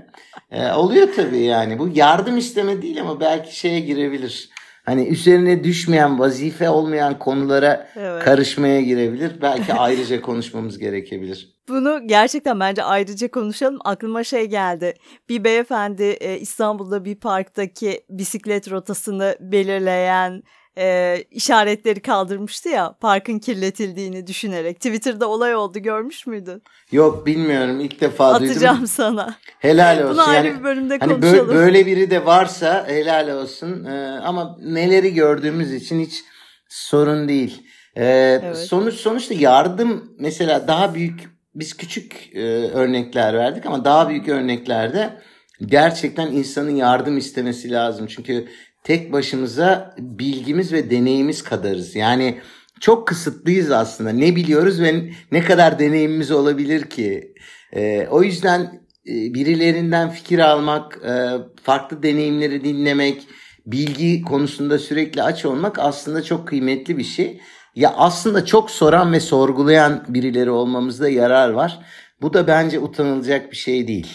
Ee, 0.51 0.71
oluyor 0.71 1.07
tabii 1.15 1.39
yani. 1.39 1.79
Bu 1.79 1.89
yardım 1.93 2.37
isteme 2.37 2.81
değil 2.81 3.01
ama 3.01 3.19
belki 3.19 3.59
şeye 3.59 3.79
girebilir. 3.79 4.49
Hani 4.85 5.07
üzerine 5.07 5.63
düşmeyen, 5.63 6.19
vazife 6.19 6.69
olmayan 6.69 7.19
konulara 7.19 7.87
evet. 7.95 8.23
karışmaya 8.23 8.81
girebilir. 8.81 9.31
Belki 9.41 9.73
ayrıca 9.77 10.21
konuşmamız 10.21 10.77
gerekebilir. 10.77 11.61
Bunu 11.69 12.07
gerçekten 12.07 12.59
bence 12.59 12.83
ayrıca 12.83 13.31
konuşalım. 13.31 13.79
Aklıma 13.85 14.23
şey 14.23 14.45
geldi. 14.45 14.93
Bir 15.29 15.43
beyefendi 15.43 16.03
e, 16.03 16.39
İstanbul'da 16.39 17.05
bir 17.05 17.15
parktaki 17.15 18.01
bisiklet 18.09 18.71
rotasını 18.71 19.35
belirleyen 19.39 20.43
e, 20.77 21.17
işaretleri 21.31 21.99
kaldırmıştı 21.99 22.69
ya 22.69 22.95
parkın 22.99 23.39
kirletildiğini 23.39 24.27
düşünerek. 24.27 24.75
Twitter'da 24.75 25.29
olay 25.29 25.55
oldu 25.55 25.79
görmüş 25.79 26.27
müydün? 26.27 26.63
Yok 26.91 27.25
bilmiyorum 27.25 27.79
ilk 27.79 28.01
defa 28.01 28.27
Atacağım 28.27 28.41
duydum. 28.41 28.67
Atacağım 28.67 28.87
sana. 28.87 29.35
Helal 29.59 29.97
olsun. 29.97 30.09
Bunu 30.13 30.29
ayrı 30.29 30.47
yani, 30.47 30.59
bir 30.59 30.63
bölümde 30.63 30.97
hani 30.97 31.13
konuşalım. 31.13 31.47
Böyle, 31.47 31.59
böyle 31.59 31.85
biri 31.85 32.11
de 32.11 32.25
varsa 32.25 32.87
helal 32.87 33.41
olsun 33.41 33.85
ee, 33.85 34.19
ama 34.23 34.57
neleri 34.61 35.13
gördüğümüz 35.13 35.73
için 35.73 35.99
hiç 35.99 36.23
sorun 36.69 37.27
değil. 37.27 37.63
Ee, 37.95 38.05
evet. 38.43 38.57
Sonuç 38.57 38.93
sonuçta 38.93 39.33
yardım 39.33 40.15
mesela 40.19 40.67
daha 40.67 40.95
büyük 40.95 41.29
biz 41.55 41.77
küçük 41.77 42.29
e, 42.33 42.41
örnekler 42.71 43.33
verdik 43.33 43.65
ama 43.65 43.85
daha 43.85 44.09
büyük 44.09 44.29
örneklerde 44.29 45.21
gerçekten 45.65 46.27
insanın 46.27 46.75
yardım 46.75 47.17
istemesi 47.17 47.71
lazım. 47.71 48.07
Çünkü 48.07 48.47
tek 48.83 49.11
başımıza 49.13 49.95
bilgimiz 49.97 50.73
ve 50.73 50.89
deneyimiz 50.89 51.43
kadarız. 51.43 51.95
Yani 51.95 52.41
çok 52.79 53.07
kısıtlıyız 53.07 53.71
aslında. 53.71 54.09
Ne 54.09 54.35
biliyoruz 54.35 54.81
ve 54.81 55.11
ne 55.31 55.41
kadar 55.41 55.79
deneyimimiz 55.79 56.31
olabilir 56.31 56.89
ki? 56.89 57.33
Ee, 57.73 58.07
o 58.11 58.23
yüzden 58.23 58.61
e, 59.07 59.33
birilerinden 59.33 60.09
fikir 60.09 60.39
almak, 60.39 60.99
e, 61.05 61.29
farklı 61.63 62.03
deneyimleri 62.03 62.63
dinlemek, 62.63 63.27
bilgi 63.65 64.21
konusunda 64.21 64.79
sürekli 64.79 65.23
aç 65.23 65.45
olmak 65.45 65.79
aslında 65.79 66.23
çok 66.23 66.47
kıymetli 66.47 66.97
bir 66.97 67.03
şey. 67.03 67.41
Ya 67.75 67.93
aslında 67.97 68.45
çok 68.45 68.71
soran 68.71 69.13
ve 69.13 69.19
sorgulayan 69.19 70.05
birileri 70.07 70.49
olmamızda 70.49 71.09
yarar 71.09 71.49
var. 71.49 71.79
Bu 72.21 72.33
da 72.33 72.47
bence 72.47 72.79
utanılacak 72.79 73.51
bir 73.51 73.57
şey 73.57 73.87
değil. 73.87 74.07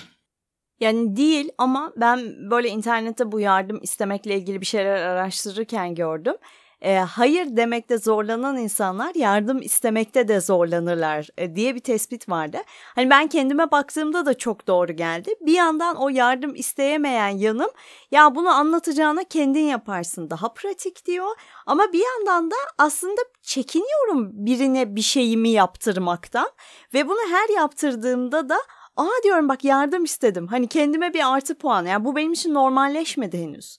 Yani 0.81 1.17
değil 1.17 1.51
ama 1.59 1.93
ben 1.97 2.51
böyle 2.51 2.69
internette 2.69 3.33
bu 3.33 3.41
yardım 3.41 3.79
istemekle 3.83 4.37
ilgili 4.37 4.61
bir 4.61 4.67
şeyler 4.67 4.97
araştırırken 4.97 5.95
gördüm 5.95 6.35
e, 6.81 6.99
hayır 6.99 7.57
demekte 7.57 7.99
zorlanan 7.99 8.57
insanlar 8.57 9.15
yardım 9.15 9.63
istemekte 9.63 10.29
de 10.29 10.41
zorlanırlar 10.41 11.29
e, 11.39 11.57
diye 11.57 11.75
bir 11.75 11.81
tespit 11.81 12.29
vardı. 12.29 12.59
Hani 12.95 13.11
ben 13.11 13.27
kendime 13.27 13.71
baktığımda 13.71 14.27
da 14.27 14.35
çok 14.35 14.67
doğru 14.67 14.93
geldi. 14.93 15.35
Bir 15.41 15.53
yandan 15.53 15.97
o 15.97 16.09
yardım 16.09 16.55
isteyemeyen 16.55 17.29
yanım 17.29 17.71
ya 18.11 18.35
bunu 18.35 18.49
anlatacağına 18.49 19.25
kendin 19.25 19.65
yaparsın 19.65 20.31
daha 20.31 20.53
pratik 20.55 21.07
diyor. 21.07 21.29
Ama 21.67 21.93
bir 21.93 22.03
yandan 22.05 22.51
da 22.51 22.57
aslında 22.79 23.21
çekiniyorum 23.43 24.31
birine 24.33 24.97
bir 24.97 25.03
şeyimi 25.03 25.49
yaptırmaktan 25.49 26.51
ve 26.95 27.09
bunu 27.09 27.21
her 27.31 27.55
yaptırdığımda 27.55 28.49
da 28.49 28.59
Aa 28.97 29.23
diyorum 29.25 29.49
bak 29.49 29.65
yardım 29.65 30.05
istedim. 30.05 30.47
Hani 30.47 30.69
kendime 30.69 31.15
bir 31.15 31.35
artı 31.35 31.59
puan. 31.59 31.87
Yani 31.87 32.05
bu 32.05 32.17
benim 32.17 32.33
için 32.33 32.55
normalleşmedi 32.55 33.39
henüz. 33.39 33.79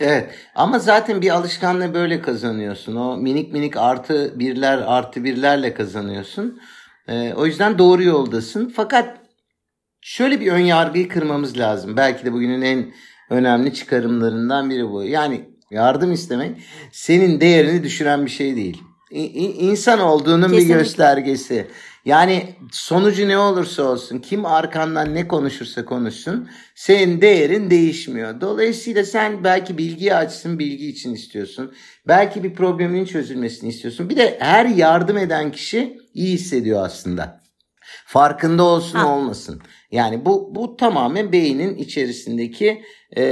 Evet 0.00 0.34
ama 0.54 0.78
zaten 0.78 1.22
bir 1.22 1.30
alışkanlığı 1.30 1.94
böyle 1.94 2.22
kazanıyorsun. 2.22 2.96
O 2.96 3.16
minik 3.16 3.52
minik 3.52 3.76
artı 3.76 4.38
birler 4.38 4.78
artı 4.78 5.24
birlerle 5.24 5.74
kazanıyorsun. 5.74 6.60
Ee, 7.08 7.34
o 7.34 7.46
yüzden 7.46 7.78
doğru 7.78 8.02
yoldasın. 8.02 8.68
Fakat 8.76 9.18
şöyle 10.00 10.40
bir 10.40 10.52
ön 10.52 10.58
yargıyı 10.58 11.08
kırmamız 11.08 11.58
lazım. 11.58 11.96
Belki 11.96 12.24
de 12.24 12.32
bugünün 12.32 12.62
en 12.62 12.92
önemli 13.30 13.74
çıkarımlarından 13.74 14.70
biri 14.70 14.90
bu. 14.90 15.04
Yani 15.04 15.50
yardım 15.70 16.12
istemek 16.12 16.62
senin 16.92 17.40
değerini 17.40 17.82
düşüren 17.82 18.26
bir 18.26 18.30
şey 18.30 18.56
değil. 18.56 18.82
İnsan 19.10 20.00
olduğunun 20.00 20.42
Kesinlikle. 20.42 20.74
bir 20.74 20.78
göstergesi. 20.78 21.66
Yani 22.04 22.54
sonucu 22.72 23.28
ne 23.28 23.38
olursa 23.38 23.82
olsun, 23.82 24.18
kim 24.18 24.46
arkandan 24.46 25.14
ne 25.14 25.28
konuşursa 25.28 25.84
konuşsun, 25.84 26.48
senin 26.74 27.20
değerin 27.20 27.70
değişmiyor. 27.70 28.40
Dolayısıyla 28.40 29.04
sen 29.04 29.44
belki 29.44 29.78
bilgiyi 29.78 30.14
açsın, 30.14 30.58
bilgi 30.58 30.88
için 30.88 31.14
istiyorsun. 31.14 31.72
Belki 32.08 32.44
bir 32.44 32.54
problemin 32.54 33.04
çözülmesini 33.04 33.68
istiyorsun. 33.68 34.10
Bir 34.10 34.16
de 34.16 34.36
her 34.40 34.66
yardım 34.66 35.18
eden 35.18 35.52
kişi 35.52 35.98
iyi 36.14 36.34
hissediyor 36.34 36.86
aslında. 36.86 37.40
Farkında 38.06 38.62
olsun 38.62 38.98
ha. 38.98 39.16
olmasın. 39.16 39.60
Yani 39.90 40.24
bu 40.24 40.54
bu 40.54 40.76
tamamen 40.76 41.32
beynin 41.32 41.76
içerisindeki 41.76 42.82
e, 43.16 43.22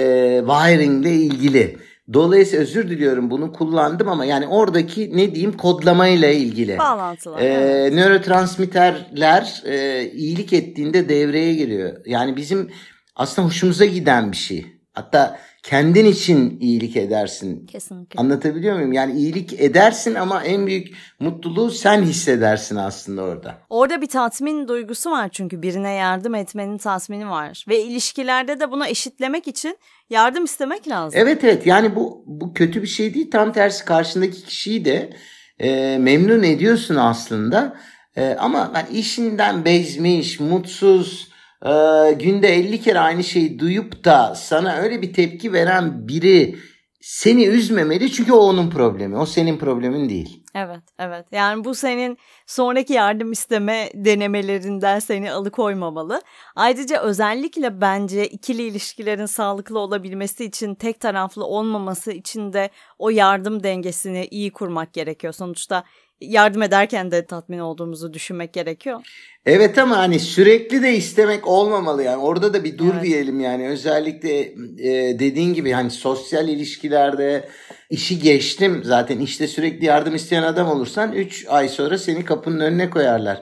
wiring 0.46 1.06
ile 1.06 1.14
ilgili. 1.14 1.78
Dolayısıyla 2.12 2.62
özür 2.62 2.90
diliyorum 2.90 3.30
bunu 3.30 3.52
kullandım 3.52 4.08
ama 4.08 4.24
yani 4.24 4.46
oradaki 4.46 5.16
ne 5.16 5.34
diyeyim 5.34 5.56
kodlamayla 5.56 6.28
ilgili. 6.28 6.78
Bağlantılar. 6.78 7.40
Ee, 7.40 7.44
evet. 7.44 7.92
Nörotransmitterler 7.92 9.62
e, 9.64 10.04
iyilik 10.10 10.52
ettiğinde 10.52 11.08
devreye 11.08 11.54
giriyor. 11.54 11.96
Yani 12.06 12.36
bizim 12.36 12.70
aslında 13.16 13.48
hoşumuza 13.48 13.84
giden 13.84 14.32
bir 14.32 14.36
şey. 14.36 14.66
Hatta 14.92 15.38
kendin 15.64 16.05
için 16.05 16.61
iyilik 16.61 16.96
edersin. 16.96 17.66
Kesinlikle. 17.66 18.20
Anlatabiliyor 18.20 18.74
muyum? 18.77 18.92
Yani 18.92 19.12
iyilik 19.18 19.61
edersin 19.61 20.14
ama 20.14 20.44
en 20.44 20.66
büyük 20.66 20.96
mutluluğu 21.20 21.70
sen 21.70 22.03
hissedersin 22.03 22.77
aslında 22.77 23.22
orada. 23.22 23.59
Orada 23.70 24.00
bir 24.00 24.07
tatmin 24.07 24.68
duygusu 24.68 25.11
var 25.11 25.29
çünkü 25.29 25.62
birine 25.62 25.92
yardım 25.92 26.35
etmenin 26.35 26.79
tatmini 26.79 27.31
var. 27.31 27.64
Ve 27.68 27.83
ilişkilerde 27.83 28.61
de 28.61 28.70
bunu 28.70 28.87
eşitlemek 28.87 29.48
için 29.48 29.79
yardım 30.11 30.44
istemek 30.44 30.88
lazım. 30.88 31.20
Evet 31.22 31.44
evet 31.44 31.66
yani 31.66 31.96
bu, 31.96 32.24
bu 32.27 32.55
kötü 32.55 32.83
bir 32.83 32.87
şey 32.87 33.14
değil. 33.14 33.31
Tam 33.31 33.53
tersi 33.53 33.85
karşındaki 33.85 34.44
kişiyi 34.44 34.85
de 34.85 35.11
e, 35.59 35.98
memnun 35.98 36.42
ediyorsun 36.42 36.96
aslında. 36.96 37.77
E, 38.16 38.35
ama 38.35 38.70
ben 38.74 38.94
işinden 38.94 39.64
bezmiş, 39.64 40.40
mutsuz 40.40 41.33
e, 41.64 42.12
günde 42.12 42.48
50 42.48 42.81
kere 42.81 42.98
aynı 42.98 43.24
şeyi 43.24 43.59
duyup 43.59 44.05
da 44.05 44.35
sana 44.35 44.77
öyle 44.77 45.03
bir 45.03 45.12
tepki 45.12 45.53
veren 45.53 46.09
biri 46.09 46.57
seni 47.00 47.46
üzmemeli 47.46 48.12
çünkü 48.12 48.33
o 48.33 48.38
onun 48.38 48.70
problemi. 48.70 49.16
O 49.16 49.27
senin 49.27 49.59
problemin 49.59 50.09
değil. 50.09 50.44
Evet, 50.55 50.83
evet. 50.98 51.27
Yani 51.33 51.64
bu 51.64 51.74
senin 51.74 52.18
sonraki 52.46 52.92
yardım 52.92 53.33
isteme 53.33 53.90
denemelerinden 53.94 54.98
seni 54.98 55.33
alıkoymamalı. 55.33 56.22
Ayrıca 56.57 57.00
özellikle 57.00 57.81
bence 57.81 58.29
ikili 58.29 58.62
ilişkilerin 58.62 59.27
sağlıklı 59.27 59.79
olabilmesi 59.79 60.44
için, 60.44 60.74
tek 60.74 61.00
taraflı 61.00 61.44
olmaması 61.44 62.12
için 62.12 62.53
de 62.53 62.70
o 62.98 63.11
yardım 63.11 63.62
dengesini 63.62 64.26
iyi 64.30 64.52
kurmak 64.52 64.92
gerekiyor. 64.92 65.33
Sonuçta 65.33 65.85
yardım 66.20 66.62
ederken 66.62 67.11
de 67.11 67.26
tatmin 67.26 67.59
olduğumuzu 67.59 68.12
düşünmek 68.12 68.52
gerekiyor. 68.52 69.00
Evet 69.46 69.78
ama 69.78 69.96
hani 69.96 70.20
sürekli 70.20 70.83
de 70.83 70.94
istemek 70.94 71.48
olmamalı 71.48 72.02
yani 72.02 72.22
orada 72.22 72.54
da 72.54 72.64
bir 72.64 72.78
dur 72.78 72.94
evet. 72.94 73.04
diyelim 73.04 73.40
yani 73.40 73.68
özellikle 73.68 74.40
e, 74.78 75.18
dediğin 75.18 75.54
gibi 75.54 75.72
hani 75.72 75.90
sosyal 75.90 76.48
ilişkilerde 76.48 77.48
işi 77.90 78.18
geçtim 78.18 78.80
zaten 78.85 79.18
işte 79.18 79.46
sürekli 79.46 79.85
yardım 79.85 80.14
isteyen 80.14 80.42
adam 80.42 80.68
olursan 80.68 81.12
3 81.12 81.46
ay 81.48 81.68
sonra 81.68 81.98
seni 81.98 82.24
kapının 82.24 82.61
önüne 82.61 82.90
koyarlar. 82.90 83.40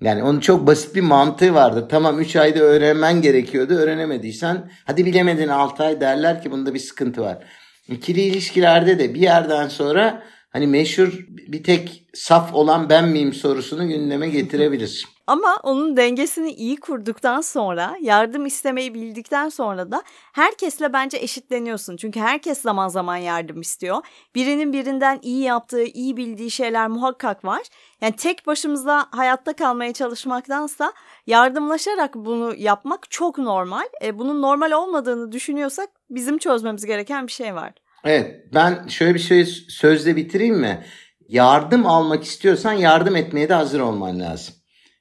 Yani 0.00 0.22
onun 0.22 0.40
çok 0.40 0.66
basit 0.66 0.94
bir 0.94 1.00
mantığı 1.00 1.54
vardır. 1.54 1.84
Tamam 1.88 2.20
3 2.20 2.36
ayda 2.36 2.60
öğrenmen 2.60 3.22
gerekiyordu. 3.22 3.74
Öğrenemediysen 3.74 4.70
hadi 4.84 5.06
bilemedin 5.06 5.48
6 5.48 5.82
ay 5.82 6.00
derler 6.00 6.42
ki 6.42 6.50
bunda 6.50 6.74
bir 6.74 6.78
sıkıntı 6.78 7.20
var. 7.20 7.44
İkili 7.88 8.20
ilişkilerde 8.20 8.98
de 8.98 9.14
bir 9.14 9.20
yerden 9.20 9.68
sonra 9.68 10.22
hani 10.50 10.66
meşhur 10.66 11.26
bir 11.28 11.62
tek 11.62 12.08
saf 12.14 12.54
olan 12.54 12.90
ben 12.90 13.08
miyim 13.08 13.32
sorusunu 13.32 13.88
gündeme 13.88 14.28
getirebilir. 14.28 15.06
Ama 15.26 15.60
onun 15.62 15.96
dengesini 15.96 16.52
iyi 16.52 16.76
kurduktan 16.76 17.40
sonra, 17.40 17.96
yardım 18.00 18.46
istemeyi 18.46 18.94
bildikten 18.94 19.48
sonra 19.48 19.90
da 19.90 20.02
herkesle 20.32 20.92
bence 20.92 21.18
eşitleniyorsun. 21.18 21.96
Çünkü 21.96 22.20
herkes 22.20 22.60
zaman 22.60 22.88
zaman 22.88 23.16
yardım 23.16 23.60
istiyor. 23.60 24.06
Birinin 24.34 24.72
birinden 24.72 25.18
iyi 25.22 25.42
yaptığı, 25.42 25.84
iyi 25.84 26.16
bildiği 26.16 26.50
şeyler 26.50 26.88
muhakkak 26.88 27.44
var. 27.44 27.62
Yani 28.00 28.16
tek 28.16 28.46
başımıza 28.46 29.06
hayatta 29.10 29.52
kalmaya 29.52 29.92
çalışmaktansa 29.92 30.92
yardımlaşarak 31.26 32.14
bunu 32.14 32.54
yapmak 32.56 33.10
çok 33.10 33.38
normal. 33.38 33.86
E, 34.04 34.18
bunun 34.18 34.42
normal 34.42 34.70
olmadığını 34.70 35.32
düşünüyorsak 35.32 35.88
bizim 36.14 36.38
çözmemiz 36.38 36.86
gereken 36.86 37.26
bir 37.26 37.32
şey 37.32 37.54
var. 37.54 37.72
Evet 38.04 38.54
ben 38.54 38.88
şöyle 38.88 39.14
bir 39.14 39.18
şey 39.18 39.44
sözle 39.68 40.16
bitireyim 40.16 40.56
mi? 40.56 40.84
Yardım 41.28 41.86
almak 41.86 42.24
istiyorsan 42.24 42.72
yardım 42.72 43.16
etmeye 43.16 43.48
de 43.48 43.54
hazır 43.54 43.80
olman 43.80 44.20
lazım. 44.20 44.54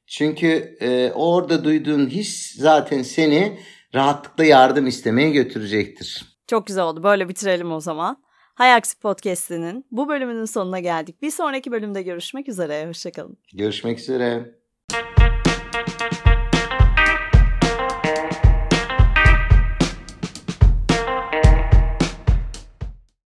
Çünkü 0.07 0.77
e, 0.81 1.11
orada 1.11 1.63
duyduğun 1.63 2.09
his 2.09 2.55
zaten 2.55 3.01
seni 3.01 3.59
rahatlıkla 3.95 4.45
yardım 4.45 4.87
istemeye 4.87 5.29
götürecektir. 5.29 6.25
Çok 6.47 6.67
güzel 6.67 6.83
oldu. 6.83 7.03
Böyle 7.03 7.29
bitirelim 7.29 7.71
o 7.71 7.79
zaman. 7.79 8.23
Hayaksi 8.55 8.99
Podcast'inin 8.99 9.85
bu 9.91 10.09
bölümünün 10.09 10.45
sonuna 10.45 10.79
geldik. 10.79 11.21
Bir 11.21 11.31
sonraki 11.31 11.71
bölümde 11.71 12.01
görüşmek 12.01 12.49
üzere. 12.49 12.87
Hoşçakalın. 12.87 13.37
Görüşmek 13.53 13.99
üzere. 13.99 14.55